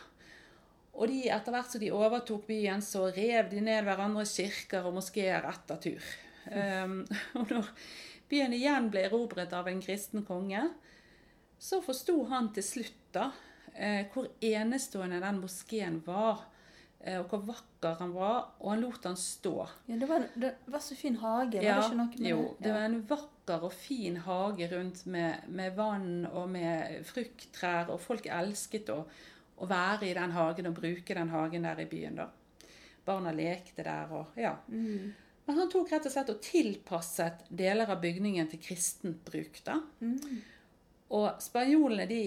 Og 0.95 1.11
de, 1.11 1.25
etter 1.33 1.55
hvert 1.55 1.73
som 1.73 1.83
de 1.83 1.91
overtok 1.91 2.45
byen, 2.47 2.83
så 2.85 3.09
rev 3.11 3.49
de 3.51 3.63
ned 3.65 3.83
hverandres 3.87 4.37
kirker 4.39 4.87
og 4.87 5.01
moskeer 5.01 5.47
etter 5.49 5.81
tur. 5.83 6.11
Um, 6.45 7.01
og 7.41 7.51
når 7.51 7.71
byen 8.31 8.55
igjen 8.55 8.91
ble 8.93 9.09
erobret 9.09 9.53
av 9.57 9.71
en 9.71 9.83
kristen 9.83 10.23
konge, 10.29 10.69
så 11.59 11.81
forsto 11.83 12.19
han 12.31 12.53
til 12.55 12.67
slutt 12.67 13.01
da 13.15 13.31
eh, 13.73 14.05
hvor 14.13 14.29
enestående 14.45 15.23
den 15.23 15.41
moskeen 15.43 16.01
var, 16.07 16.45
og 17.21 17.27
hvor 17.29 17.43
vakker 17.49 17.99
han 18.01 18.15
var, 18.15 18.39
og 18.61 18.71
han 18.73 18.81
lot 18.85 19.05
han 19.05 19.17
stå. 19.21 19.55
Ja, 19.91 19.99
det 20.01 20.09
var, 20.09 20.27
det 20.41 20.55
var 20.73 20.81
så 20.81 20.97
fin 20.97 21.19
hage, 21.21 21.61
var 21.61 21.81
det 21.81 21.89
ikke 21.89 21.99
noe 22.01 22.09
med 22.15 22.31
jo, 22.31 22.39
det? 22.43 22.65
det 22.65 22.73
var 22.77 22.87
en 22.89 23.01
vakker 23.11 23.67
og 23.69 23.75
fin 23.77 24.17
hage 24.25 24.69
rundt 24.73 25.03
med, 25.13 25.51
med 25.53 25.77
vann 25.77 26.25
og 26.31 26.49
med 26.55 27.03
frukttrær, 27.09 27.93
og 27.93 28.01
folk 28.01 28.31
elsket 28.33 28.89
å, 28.95 29.03
å 29.61 29.69
være 29.69 30.09
i 30.09 30.15
den 30.17 30.33
hagen 30.37 30.71
og 30.71 30.79
bruke 30.79 31.19
den 31.19 31.35
hagen 31.35 31.69
der 31.69 31.85
i 31.85 31.91
byen. 31.91 32.23
da. 32.23 32.31
Barna 33.05 33.35
lekte 33.37 33.85
der 33.85 34.17
og 34.17 34.41
ja. 34.41 34.55
Mm. 34.69 35.13
Men 35.45 35.61
han 35.61 35.69
tok 35.69 35.93
rett 35.93 36.07
og 36.09 36.13
slett 36.15 36.33
og 36.33 36.41
tilpasset 36.41 37.45
deler 37.53 37.91
av 37.93 38.01
bygningen 38.01 38.49
til 38.49 38.63
kristent 38.65 39.21
bruk. 39.29 39.61
da. 39.67 39.77
Mm. 40.01 40.41
Og 41.13 41.43
spanjolene 41.45 42.09
de 42.09 42.23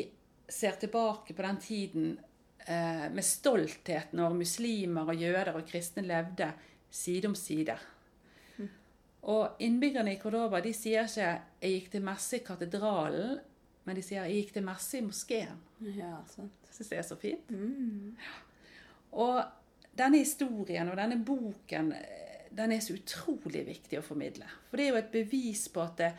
ser 0.47 0.77
tilbake 0.79 1.33
på 1.33 1.43
den 1.43 1.57
tiden 1.59 2.11
eh, 2.13 2.26
med 2.67 3.23
stolthet 3.23 4.11
når 4.17 4.33
muslimer 4.35 5.07
og 5.07 5.15
jøder 5.15 5.53
og 5.55 5.67
kristne 5.69 6.01
levde 6.03 6.49
side 6.91 7.29
om 7.29 7.35
side. 7.35 7.77
Og 9.27 9.59
innbyggerne 9.59 10.13
i 10.13 10.19
Cordoba 10.21 10.61
de 10.63 10.73
sier 10.73 11.03
ikke 11.03 11.41
'jeg 11.61 11.71
gikk 11.71 11.91
til 11.91 12.03
messe 12.03 12.37
i 12.37 12.43
katedralen', 12.43 13.39
men 13.85 13.95
de 13.95 14.01
sier 14.01 14.23
'jeg 14.23 14.35
gikk 14.35 14.53
til 14.53 14.63
messe 14.63 14.97
i 14.97 15.01
moskeen'. 15.01 15.59
Ja, 15.81 16.15
sant. 16.25 16.51
Syns 16.71 16.89
det 16.89 16.97
er 16.97 17.01
så 17.01 17.15
fint. 17.15 17.51
Mm. 17.51 18.15
Og 19.11 19.43
denne 19.97 20.17
historien 20.17 20.89
og 20.89 20.97
denne 20.97 21.25
boken 21.25 21.91
eh, 21.91 22.47
den 22.57 22.71
er 22.71 22.79
så 22.79 22.93
utrolig 22.93 23.65
viktig 23.65 23.99
å 23.99 24.01
formidle. 24.01 24.45
For 24.69 24.77
det 24.77 24.85
er 24.85 24.89
jo 24.89 25.01
et 25.01 25.11
bevis 25.11 25.67
på 25.69 25.81
at 25.81 25.97
det, 25.97 26.11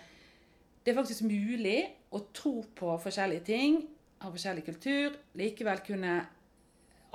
det 0.84 0.92
er 0.92 1.00
faktisk 1.00 1.22
mulig 1.22 1.88
å 2.10 2.20
tro 2.32 2.64
på 2.74 2.98
forskjellige 2.98 3.44
ting, 3.44 3.88
ha 4.20 4.30
forskjellig 4.30 4.64
kultur, 4.64 5.16
likevel 5.34 5.80
kunne 5.86 6.26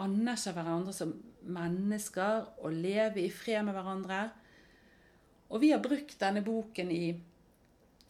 anerkjenne 0.02 0.56
hverandre 0.58 0.96
som 0.96 1.14
mennesker 1.44 2.48
og 2.64 2.74
leve 2.74 3.22
i 3.24 3.30
fred 3.34 3.66
med 3.68 3.76
hverandre. 3.76 4.24
Og 5.54 5.62
vi 5.62 5.74
har 5.74 5.84
brukt 5.84 6.16
denne 6.22 6.42
boken 6.46 6.92
i 6.94 7.04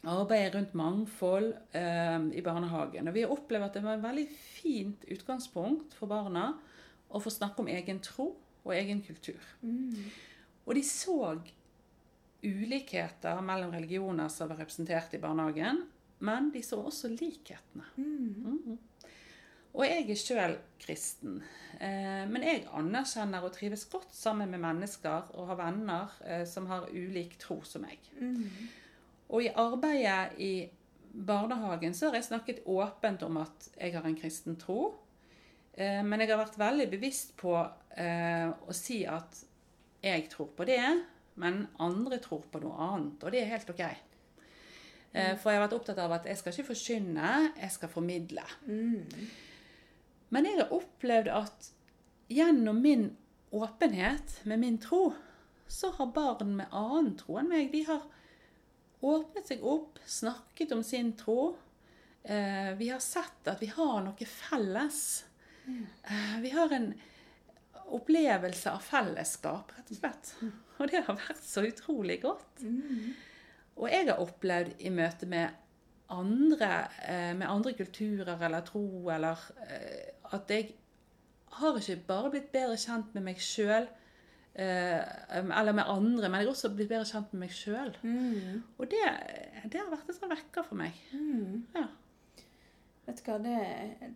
arbeidet 0.04 0.54
rundt 0.56 0.76
mangfold 0.76 1.50
eh, 1.76 2.20
i 2.36 2.44
barnehagen. 2.44 3.08
Og 3.08 3.16
vi 3.16 3.24
har 3.24 3.34
opplevd 3.34 3.68
at 3.70 3.78
det 3.78 3.84
var 3.86 3.98
et 3.98 4.06
veldig 4.06 4.28
fint 4.36 5.04
utgangspunkt 5.12 5.96
for 5.98 6.12
barna 6.12 6.52
å 7.14 7.22
få 7.24 7.32
snakke 7.32 7.64
om 7.64 7.72
egen 7.72 8.02
tro 8.04 8.34
og 8.64 8.72
egen 8.76 9.04
kultur. 9.06 9.40
Og 10.64 10.76
de 10.78 10.84
så 10.88 11.18
ulikheter 12.44 13.42
mellom 13.44 13.72
religioner 13.76 14.32
som 14.32 14.52
var 14.52 14.60
representert 14.64 15.14
i 15.16 15.22
barnehagen, 15.24 15.84
men 16.24 16.50
de 16.52 16.64
så 16.64 16.80
også 16.84 17.12
likhetene. 17.12 17.88
Mhm. 18.00 18.80
Og 19.74 19.86
jeg 19.88 20.06
er 20.06 20.20
sjøl 20.20 20.56
kristen. 20.82 21.40
Eh, 21.82 22.24
men 22.30 22.46
jeg 22.46 22.66
anerkjenner 22.78 23.44
og 23.46 23.56
trives 23.56 23.86
godt 23.90 24.14
sammen 24.14 24.52
med 24.54 24.62
mennesker 24.62 25.32
og 25.34 25.48
har 25.50 25.60
venner 25.64 26.14
eh, 26.26 26.44
som 26.50 26.68
har 26.70 26.90
ulik 26.94 27.38
tro 27.42 27.62
som 27.66 27.86
meg. 27.88 28.00
Og 29.34 29.42
i 29.48 29.50
arbeidet 29.50 30.38
i 30.38 30.54
barnehagen 31.14 31.94
så 31.98 32.10
har 32.10 32.20
jeg 32.20 32.30
snakket 32.30 32.62
åpent 32.70 33.26
om 33.26 33.42
at 33.42 33.70
jeg 33.80 33.96
har 33.96 34.06
en 34.06 34.18
kristen 34.20 34.60
tro. 34.62 34.94
Eh, 35.74 36.04
men 36.06 36.22
jeg 36.22 36.30
har 36.30 36.44
vært 36.44 36.60
veldig 36.62 36.90
bevisst 36.94 37.36
på 37.40 37.56
å 37.94 38.74
si 38.74 39.04
at 39.06 39.44
jeg 40.02 40.24
tror 40.32 40.48
på 40.58 40.66
det, 40.66 40.82
men 41.38 41.68
andre 41.82 42.18
tror 42.22 42.42
på 42.50 42.60
noe 42.64 42.74
annet. 42.82 43.22
Og 43.24 43.32
det 43.34 43.44
er 43.44 43.52
helt 43.52 43.70
ok. 43.70 43.84
Eh, 45.14 45.34
For 45.38 45.52
jeg 45.52 45.60
har 45.60 45.68
vært 45.68 45.78
opptatt 45.78 46.02
av 46.02 46.16
at 46.18 46.28
jeg 46.30 46.40
skal 46.40 46.56
ikke 46.56 46.70
forkynne, 46.72 47.32
jeg 47.62 47.72
skal 47.76 47.92
formidle. 47.94 48.46
Men 50.34 50.48
jeg 50.50 50.58
har 50.58 50.74
opplevd 50.74 51.30
at 51.30 51.70
gjennom 52.34 52.80
min 52.82 53.12
åpenhet 53.54 54.40
med 54.50 54.60
min 54.60 54.80
tro, 54.82 55.14
så 55.68 55.92
har 55.92 56.14
barn 56.16 56.56
med 56.58 56.74
annen 56.74 57.14
tro 57.20 57.38
enn 57.38 57.52
meg, 57.52 57.70
de 57.74 57.84
har 57.86 58.02
åpnet 59.04 59.52
seg 59.52 59.64
opp, 59.68 60.00
snakket 60.06 60.74
om 60.74 60.82
sin 60.86 61.12
tro. 61.20 61.54
Eh, 62.24 62.72
vi 62.80 62.90
har 62.90 63.02
sett 63.04 63.50
at 63.52 63.62
vi 63.62 63.70
har 63.76 64.00
noe 64.06 64.28
felles. 64.30 65.02
Eh, 65.68 66.38
vi 66.42 66.54
har 66.56 66.72
en 66.74 66.94
opplevelse 67.94 68.72
av 68.72 68.82
fellesskap, 68.82 69.74
rett 69.78 69.92
og 69.92 70.00
slett. 70.00 70.32
Og 70.80 70.90
det 70.90 71.04
har 71.06 71.20
vært 71.20 71.44
så 71.46 71.66
utrolig 71.68 72.22
godt. 72.24 72.64
Og 73.78 73.86
jeg 73.92 74.08
har 74.10 74.24
opplevd 74.24 74.82
i 74.82 74.90
møte 74.94 75.30
med 75.30 75.60
andre, 76.14 76.72
eh, 77.06 77.34
med 77.38 77.50
andre 77.50 77.74
kulturer 77.78 78.42
eller 78.42 78.66
tro, 78.66 79.10
eller 79.14 79.38
at 80.34 80.54
jeg 80.54 80.72
har 81.60 81.78
ikke 81.80 82.00
bare 82.08 82.32
blitt 82.34 82.52
bedre 82.54 82.78
kjent 82.82 83.14
med 83.16 83.28
meg 83.28 83.42
sjøl, 83.44 83.90
eller 84.54 85.74
med 85.74 85.90
andre, 85.90 86.30
men 86.30 86.40
jeg 86.40 86.46
har 86.46 86.52
også 86.52 86.72
blitt 86.74 86.92
bedre 86.92 87.10
kjent 87.10 87.34
med 87.34 87.46
meg 87.46 87.54
sjøl. 87.58 87.92
Og 88.78 88.86
det, 88.90 89.02
det 89.66 89.82
har 89.82 89.92
vært 89.92 90.10
en 90.10 90.18
sånn 90.18 90.34
vekker 90.34 90.66
for 90.68 90.78
meg. 90.78 90.98
Ja. 91.74 91.88
Vet 93.06 93.20
du 93.20 93.28
hva, 93.28 93.38
det, 93.44 93.58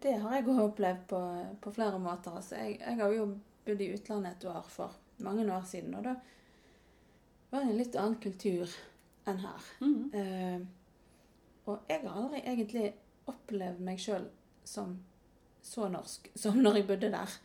det 0.03 0.13
har 0.21 0.37
jeg 0.37 0.47
òg 0.47 0.61
opplevd 0.63 1.01
på, 1.11 1.21
på 1.63 1.73
flere 1.75 1.99
måter. 1.99 2.37
Altså, 2.39 2.55
jeg, 2.61 2.77
jeg 2.79 2.99
har 3.01 3.15
jo 3.15 3.25
bodd 3.67 3.83
i 3.83 3.89
utlandet 3.97 4.37
et 4.37 4.47
år 4.47 4.69
for 4.71 4.95
mange 5.25 5.43
år 5.51 5.65
siden, 5.67 5.97
og 5.97 6.05
da 6.07 6.15
var 7.51 7.63
det 7.63 7.71
en 7.71 7.81
litt 7.81 7.97
annen 7.99 8.19
kultur 8.23 8.71
enn 9.27 9.41
her. 9.43 9.67
Mm. 9.81 10.01
Eh, 10.15 10.61
og 11.67 11.89
jeg 11.89 12.03
har 12.05 12.15
aldri 12.21 12.41
egentlig 12.45 12.87
opplevd 13.27 13.83
meg 13.83 13.99
sjøl 13.99 14.29
som 14.67 14.95
så 15.67 15.89
norsk 15.91 16.31
som 16.35 16.57
når 16.63 16.81
jeg 16.81 16.87
bodde 16.87 17.11
der. 17.13 17.37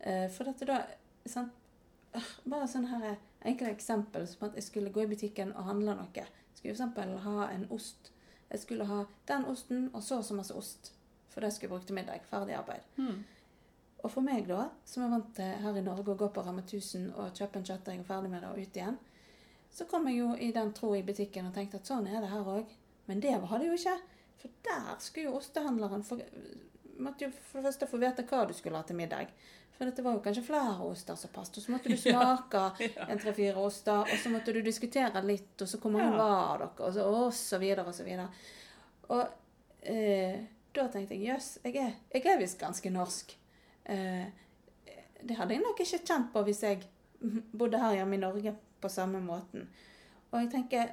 Eh, 0.00 0.26
for 0.32 0.48
dette 0.48 0.68
da 0.68 0.80
sant? 1.26 1.52
øh, 2.16 2.32
Bare 2.50 2.68
sånn 2.70 2.88
her 2.90 3.16
enkle 3.46 3.70
eksempel 3.70 4.26
som 4.28 4.48
at 4.48 4.58
jeg 4.58 4.66
skulle 4.66 4.92
gå 4.92 5.04
i 5.04 5.10
butikken 5.10 5.54
og 5.54 5.68
handle 5.70 5.94
noe. 5.98 6.10
Jeg 6.14 6.58
skulle 6.58 6.74
eksempel 6.74 7.16
ha 7.24 7.48
en 7.52 7.66
ost. 7.70 8.12
Jeg 8.50 8.62
skulle 8.62 8.86
ha 8.88 9.04
den 9.28 9.44
osten 9.50 9.88
og 9.92 10.02
så 10.02 10.20
og 10.20 10.24
så 10.24 10.34
masse 10.34 10.54
ost. 10.54 10.92
For 11.30 11.44
det 11.44 11.52
skulle 11.52 11.68
jeg 11.68 11.74
bruke 11.74 11.86
til 11.86 11.98
middag. 11.98 12.22
Ferdig 12.30 12.54
arbeid. 12.56 12.86
Mm. 12.96 13.24
Og 14.04 14.10
for 14.12 14.24
meg, 14.24 14.46
da, 14.48 14.68
som 14.86 15.02
er 15.04 15.10
vant 15.12 15.32
til 15.36 15.52
her 15.64 15.76
i 15.76 15.82
Norge 15.84 16.14
å 16.14 16.18
gå 16.18 16.28
på 16.32 16.42
Rema 16.46 16.62
1000 16.62 17.08
og 17.16 17.34
kjøpe 17.36 17.58
en 17.58 17.66
kjøttdeig 17.66 18.00
og 18.00 18.06
ferdig 18.08 18.30
med 18.30 18.44
det 18.44 18.50
og 18.52 18.60
ut 18.60 18.78
igjen, 18.78 18.98
så 19.72 19.84
kom 19.90 20.06
jeg 20.08 20.20
jo 20.20 20.28
i 20.40 20.52
den 20.54 20.70
tro 20.76 20.92
i 20.94 21.02
butikken 21.04 21.48
og 21.48 21.56
tenkte 21.56 21.80
at 21.80 21.90
sånn 21.90 22.06
er 22.08 22.22
det 22.22 22.30
her 22.30 22.46
òg. 22.48 22.70
Men 23.10 23.20
det 23.20 23.34
var 23.42 23.58
det 23.58 23.68
jo 23.68 23.76
ikke. 23.76 23.96
For 24.40 24.54
der 24.68 24.94
skulle 25.02 25.30
jo 25.30 25.36
ostehandleren 25.40 26.04
få, 26.06 26.20
måtte 26.98 27.26
jo 27.26 27.30
for 27.50 27.58
det 27.60 27.68
første 27.70 27.86
få 27.90 27.98
vite 28.02 28.24
hva 28.30 28.44
du 28.48 28.54
skulle 28.56 28.76
ha 28.80 28.86
til 28.88 28.96
middag. 28.98 29.30
For 29.76 29.84
dette 29.84 30.02
var 30.04 30.14
jo 30.16 30.22
kanskje 30.24 30.44
flere 30.46 30.86
oster 30.86 31.18
som 31.20 31.30
passet. 31.34 31.58
Og 31.60 31.64
så 31.66 31.72
måtte 31.74 31.92
du 31.92 31.96
smake 32.00 32.62
en 33.10 33.18
tre-fire 33.20 33.60
oster, 33.60 34.04
og 34.06 34.18
så 34.22 34.32
måtte 34.32 34.54
du 34.56 34.60
diskutere 34.64 35.22
litt, 35.26 35.54
og 35.60 35.68
så 35.68 35.80
hvor 35.82 35.92
mange 35.92 36.12
Ja. 36.14 36.16
var 36.22 36.58
dere, 36.64 36.70
og 36.86 36.94
så, 36.94 37.04
og 37.08 37.34
så 37.36 37.58
videre 37.60 37.84
og 37.86 37.94
så 37.94 38.06
videre. 38.06 38.28
Og 39.08 39.26
eh, 39.82 40.40
da 40.76 40.88
tenkte 40.92 41.14
jeg 41.16 41.28
jøss, 41.30 41.50
jeg 41.64 41.76
er, 41.80 41.92
jeg 42.14 42.26
er 42.26 42.40
visst 42.40 42.58
ganske 42.60 42.90
norsk. 42.92 43.36
Eh, 43.84 44.26
det 45.26 45.36
hadde 45.38 45.54
jeg 45.56 45.62
nok 45.64 45.78
ikke 45.80 46.02
kjent 46.04 46.32
på 46.32 46.42
hvis 46.46 46.62
jeg 46.62 46.82
bodde 47.56 47.78
her 47.80 47.94
hjemme 48.00 48.16
i 48.18 48.20
Norge 48.20 48.52
på 48.80 48.88
samme 48.92 49.20
måten. 49.24 49.68
Og 50.32 50.40
jeg 50.42 50.50
tenker, 50.52 50.90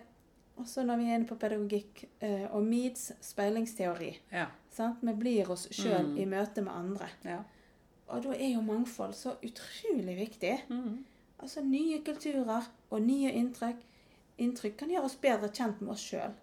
også 0.60 0.84
når 0.86 0.98
vi 0.98 1.08
er 1.10 1.16
inne 1.18 1.28
på 1.28 1.36
pedagogikk 1.42 2.04
eh, 2.22 2.46
og 2.52 2.64
Meads 2.64 3.12
speilingsteori, 3.22 4.12
Ja. 4.32 4.46
sant? 4.72 4.98
vi 5.02 5.14
blir 5.14 5.50
oss 5.52 5.68
sjøl 5.72 6.06
Mm. 6.14 6.18
i 6.18 6.26
møte 6.26 6.62
med 6.62 6.72
andre. 6.74 7.10
ja. 7.26 7.40
Og 8.08 8.24
da 8.24 8.30
er 8.36 8.54
jo 8.54 8.62
mangfold 8.62 9.14
så 9.16 9.36
utrolig 9.42 10.16
viktig. 10.18 10.64
Mm. 10.70 11.06
Altså 11.40 11.62
nye 11.64 12.02
kulturer 12.04 12.68
og 12.92 13.02
nye 13.02 13.32
inntrykk, 13.32 13.76
inntrykk 14.38 14.78
kan 14.78 14.90
gjøre 14.90 15.04
oss 15.06 15.16
bedre 15.16 15.50
kjent 15.50 15.82
med 15.82 15.90
oss 15.92 16.02
sjøl 16.12 16.34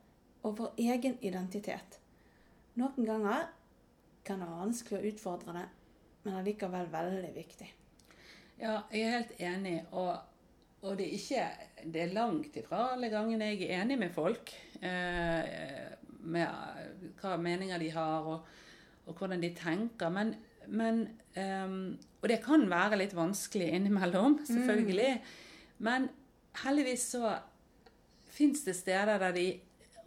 og 0.42 0.56
vår 0.58 0.72
egen 0.78 1.18
identitet. 1.22 1.98
Noen 2.76 3.04
ganger 3.06 3.48
kan 4.24 4.40
det 4.40 4.48
være 4.48 4.60
vanskelig 4.66 4.98
og 4.98 5.04
utfordrende, 5.12 5.68
men 6.24 6.34
allikevel 6.34 6.86
veldig 6.92 7.34
viktig. 7.34 7.70
Ja, 8.60 8.82
jeg 8.92 9.02
er 9.02 9.10
helt 9.18 9.38
enig. 9.40 9.84
Og, 9.92 10.18
og 10.82 10.96
det 10.96 11.06
er 11.06 11.16
ikke 11.16 11.92
Det 11.92 12.02
er 12.02 12.14
langt 12.14 12.56
ifra 12.56 12.92
alle 12.94 13.10
gangene 13.12 13.50
jeg 13.52 13.66
er 13.68 13.82
enig 13.82 13.98
med 14.00 14.12
folk. 14.14 14.52
Eh, 14.80 15.90
med 16.20 16.46
hva 17.20 17.36
meninger 17.40 17.80
de 17.80 17.90
har, 17.94 18.26
og, 18.28 18.46
og 19.06 19.14
hvordan 19.16 19.40
de 19.42 19.52
tenker. 19.56 20.12
Men, 20.12 20.34
men 20.68 21.02
ehm, 21.40 21.98
Og 22.20 22.28
det 22.28 22.42
kan 22.44 22.66
være 22.70 22.98
litt 23.00 23.14
vanskelig 23.16 23.70
innimellom, 23.76 24.40
selvfølgelig. 24.44 25.14
Men 25.78 26.08
heldigvis 26.64 27.06
så 27.14 27.38
fins 28.30 28.64
det 28.66 28.76
steder 28.76 29.18
der 29.20 29.32
de 29.32 29.46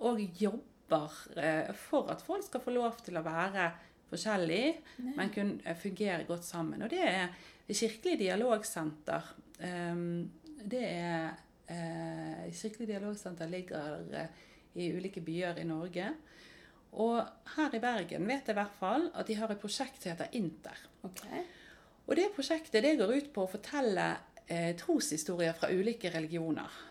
òg 0.03 0.21
jobber 0.37 1.09
eh, 1.37 1.73
for 1.73 2.11
at 2.13 2.21
folk 2.21 2.45
skal 2.45 2.61
få 2.61 2.73
lov 2.75 3.01
til 3.05 3.17
å 3.17 3.25
være 3.25 3.71
forskjellige, 4.11 4.75
men 5.17 5.33
kunne 5.33 5.57
eh, 5.65 5.77
fungere 5.77 6.27
godt 6.29 6.45
sammen. 6.45 6.81
Og 6.85 6.93
det 6.93 7.01
er 7.01 7.33
Kirkelig 7.73 8.19
dialogsenter. 8.19 9.23
ehm, 9.59 10.29
det 10.69 10.83
er 10.83 11.33
eh, 11.71 12.51
Kirkelig 12.53 12.87
dialogsenter 12.91 13.49
ligger 13.51 14.03
eh, 14.13 14.43
i 14.79 14.89
ulike 14.93 15.21
byer 15.21 15.59
i 15.61 15.67
Norge. 15.67 16.07
Og 17.03 17.19
her 17.55 17.75
i 17.75 17.81
Bergen 17.81 18.27
vet 18.29 18.47
jeg 18.47 18.53
i 18.53 18.59
hvert 18.59 18.79
fall 18.79 19.09
at 19.17 19.29
de 19.29 19.37
har 19.39 19.51
et 19.51 19.61
prosjekt 19.61 20.01
som 20.01 20.13
heter 20.13 20.33
Inter. 20.37 20.77
Okay. 21.07 21.43
Og 22.05 22.15
det 22.19 22.31
prosjektet 22.35 22.83
det 22.85 22.97
går 22.99 23.15
ut 23.17 23.29
på 23.33 23.45
å 23.45 23.51
fortelle 23.51 24.09
eh, 24.45 24.73
troshistorier 24.79 25.55
fra 25.57 25.71
ulike 25.73 26.11
religioner. 26.13 26.81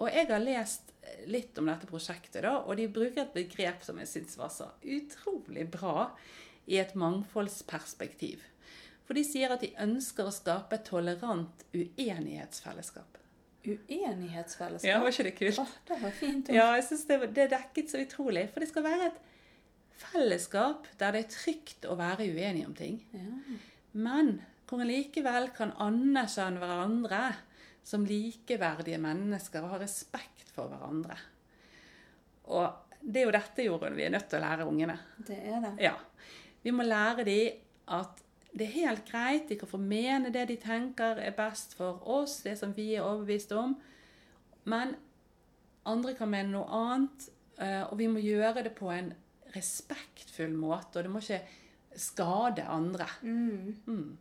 Og 0.00 0.08
jeg 0.08 0.30
har 0.30 0.40
lest 0.40 0.94
litt 1.28 1.58
om 1.60 1.68
dette 1.68 1.88
prosjektet, 1.90 2.42
da, 2.44 2.60
og 2.64 2.78
de 2.78 2.86
bruker 2.88 3.24
et 3.24 3.34
begrep 3.34 3.82
som 3.84 3.98
jeg 4.00 4.08
syns 4.08 4.38
var 4.40 4.52
så 4.54 4.70
utrolig 4.80 5.66
bra 5.72 6.08
i 6.70 6.78
et 6.80 6.94
mangfoldsperspektiv. 6.96 8.40
For 9.04 9.18
de 9.18 9.24
sier 9.26 9.52
at 9.52 9.64
de 9.64 9.72
ønsker 9.82 10.28
å 10.28 10.32
skape 10.32 10.78
et 10.78 10.86
tolerant 10.86 11.64
uenighetsfellesskap. 11.74 13.19
Uenighetsfellesskap. 13.64 14.88
Ja, 14.88 15.00
var 15.02 15.12
ikke 15.12 15.26
det 15.26 15.34
kult? 15.36 15.58
Oh, 15.60 15.72
det 15.88 15.98
var 16.00 16.14
fint. 16.16 16.48
Ja, 16.54 16.68
jeg 16.78 16.86
synes 16.86 17.02
det, 17.08 17.18
det 17.36 17.44
er 17.44 17.52
dekket 17.56 17.92
så 17.92 18.00
utrolig. 18.00 18.46
For 18.54 18.64
det 18.64 18.70
skal 18.70 18.86
være 18.86 19.10
et 19.10 19.18
fellesskap 20.00 20.88
der 21.00 21.16
det 21.16 21.24
er 21.26 21.34
trygt 21.34 21.88
å 21.88 21.96
være 21.98 22.28
uenig 22.32 22.64
om 22.68 22.76
ting. 22.78 23.02
Ja. 23.12 23.58
Men 23.92 24.38
hvor 24.70 24.80
en 24.80 24.88
likevel 24.88 25.50
kan 25.56 25.74
anerkjenne 25.82 26.62
hverandre 26.62 27.24
som 27.86 28.04
likeverdige 28.06 29.00
mennesker 29.02 29.64
og 29.64 29.74
ha 29.74 29.80
respekt 29.82 30.52
for 30.54 30.70
hverandre. 30.70 31.16
Og 32.50 33.00
det 33.00 33.22
er 33.22 33.26
jo 33.26 33.34
dette, 33.34 33.64
Jorunn, 33.66 33.96
vi 33.96 34.04
er 34.06 34.14
nødt 34.14 34.28
til 34.30 34.38
å 34.38 34.44
lære 34.44 34.68
ungene. 34.68 34.96
Det 35.26 35.38
er 35.38 35.62
det. 35.64 35.74
Ja. 35.82 35.94
Vi 36.62 36.72
må 36.76 36.84
lære 36.86 37.24
dem 37.26 37.60
at 37.96 38.19
det 38.52 38.66
er 38.66 38.76
helt 38.80 39.04
greit, 39.06 39.48
de 39.48 39.56
kan 39.58 39.70
få 39.70 39.78
mene 39.78 40.32
det 40.34 40.48
de 40.50 40.56
tenker 40.58 41.20
er 41.22 41.36
best 41.36 41.76
for 41.78 42.02
oss, 42.08 42.40
det 42.42 42.56
som 42.58 42.72
vi 42.76 42.94
er 42.96 43.06
overbevist 43.06 43.52
om. 43.54 43.76
Men 44.64 44.96
andre 45.86 46.14
kan 46.18 46.30
mene 46.32 46.52
noe 46.52 46.66
annet, 46.66 47.28
eh, 47.58 47.82
og 47.86 47.98
vi 47.98 48.08
må 48.10 48.22
gjøre 48.22 48.64
det 48.66 48.74
på 48.78 48.90
en 48.92 49.12
respektfull 49.54 50.52
måte. 50.58 50.98
Og 50.98 51.06
det 51.06 51.12
må 51.12 51.22
ikke 51.22 51.40
skade 51.96 52.66
andre. 52.66 53.06
Mm. 53.22 53.76
Mm. 53.86 54.18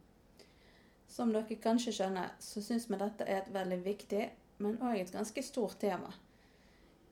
Som 1.09 1.33
dere 1.33 1.57
kanskje 1.61 1.95
skjønner, 1.97 2.35
så 2.39 2.61
syns 2.63 2.87
vi 2.89 2.99
dette 3.01 3.25
er 3.25 3.41
et 3.41 3.53
veldig 3.53 3.79
viktig, 3.85 4.29
men 4.59 4.77
òg 4.85 4.99
et 4.99 5.13
ganske 5.13 5.43
stort 5.43 5.79
tema. 5.81 6.13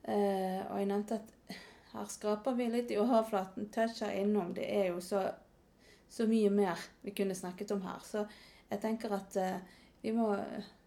Eh, 0.07 0.61
og 0.69 0.77
jeg 0.79 0.87
nevnte 0.87 1.17
at 1.17 1.57
her 1.93 2.07
skraper 2.11 2.55
vi 2.55 2.69
litt 2.71 2.91
i 2.93 2.99
overflaten, 3.01 3.69
toucher 3.73 4.13
innom. 4.15 4.53
Det 4.55 4.67
er 4.69 4.91
jo 4.91 5.01
så, 5.03 5.25
så 6.09 6.27
mye 6.27 6.49
mer 6.49 6.79
vi 7.01 7.11
kunne 7.11 7.35
snakket 7.35 7.71
om 7.75 7.81
her. 7.81 7.99
Så 8.03 8.25
jeg 8.69 8.81
tenker 8.81 9.13
at 9.15 9.35
eh, 9.35 9.57
vi, 10.01 10.11
må, 10.15 10.29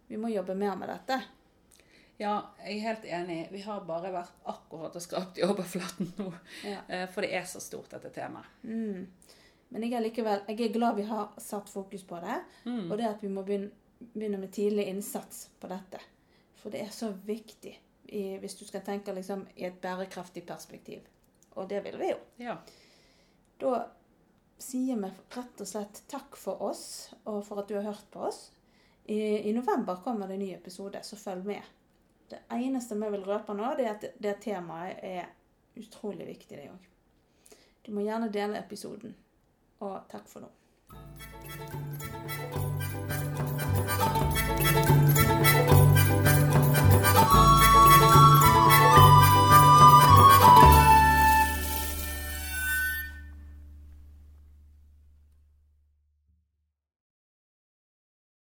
vi 0.07 0.17
må 0.17 0.29
jobbe 0.33 0.55
mer 0.55 0.75
med 0.75 0.89
dette. 0.89 1.21
Ja, 2.21 2.35
jeg 2.65 2.77
er 2.77 2.83
helt 2.85 3.05
enig. 3.05 3.37
Vi 3.51 3.61
har 3.65 3.81
bare 3.87 4.11
vært 4.13 4.33
akkurat 4.51 4.95
og 4.95 5.01
skrapt 5.01 5.39
i 5.41 5.45
overflaten 5.47 6.11
nå. 6.19 6.27
Ja. 6.67 6.81
Eh, 6.87 7.07
For 7.09 7.25
det 7.25 7.31
er 7.37 7.45
så 7.49 7.61
stort, 7.63 7.89
dette 7.93 8.11
temaet. 8.13 8.45
Mm. 8.63 9.07
Men 9.71 9.85
jeg 9.87 9.93
er 9.95 10.03
likevel 10.03 10.41
jeg 10.51 10.59
er 10.67 10.73
glad 10.75 10.97
vi 10.99 11.05
har 11.07 11.29
satt 11.41 11.69
fokus 11.71 12.03
på 12.03 12.19
det, 12.21 12.41
Mm. 12.65 12.91
og 12.91 12.97
det 12.99 13.07
at 13.07 13.21
vi 13.23 13.29
må 13.31 13.41
begynne, 13.47 13.71
begynne 14.13 14.37
med 14.41 14.51
tidlig 14.51 14.85
innsats 14.91 15.45
på 15.61 15.69
dette. 15.71 16.01
For 16.61 16.69
det 16.69 16.81
er 16.83 16.91
så 16.93 17.09
viktig 17.25 17.71
i, 18.11 18.21
hvis 18.37 18.55
du 18.59 18.65
skal 18.67 18.81
tenke 18.85 19.13
liksom, 19.15 19.45
i 19.55 19.63
et 19.65 19.79
bærekraftig 19.81 20.43
perspektiv. 20.45 21.01
Og 21.55 21.69
det 21.69 21.79
vil 21.85 21.97
vi 22.01 22.09
jo. 22.11 22.17
Ja. 22.43 22.57
Da 23.61 23.87
sier 24.61 24.99
vi 25.01 25.09
rett 25.35 25.61
og 25.63 25.67
slett 25.67 26.03
takk 26.11 26.37
for 26.39 26.61
oss, 26.69 27.11
og 27.25 27.41
for 27.47 27.61
at 27.61 27.69
du 27.69 27.77
har 27.77 27.87
hørt 27.89 28.07
på 28.13 28.25
oss. 28.29 28.49
I, 29.05 29.49
I 29.49 29.53
november 29.53 29.99
kommer 30.03 30.27
det 30.27 30.37
en 30.37 30.43
ny 30.45 30.51
episode, 30.55 31.01
så 31.03 31.17
følg 31.17 31.45
med. 31.45 31.73
Det 32.31 32.39
eneste 32.55 32.95
vi 32.95 33.09
vil 33.11 33.25
røpe 33.27 33.55
nå, 33.57 33.73
det 33.75 33.87
er 33.87 33.97
at 33.97 34.05
det 34.23 34.37
temaet 34.45 35.01
er 35.03 35.33
utrolig 35.81 36.29
viktig, 36.29 36.57
det 36.57 36.69
òg. 36.71 36.87
Du 37.81 37.91
må 37.95 38.05
gjerne 38.05 38.29
dele 38.31 38.61
episoden. 38.61 39.17
Og 39.81 39.97
takk 40.11 40.29
for 40.29 40.45
nå. 40.45 42.00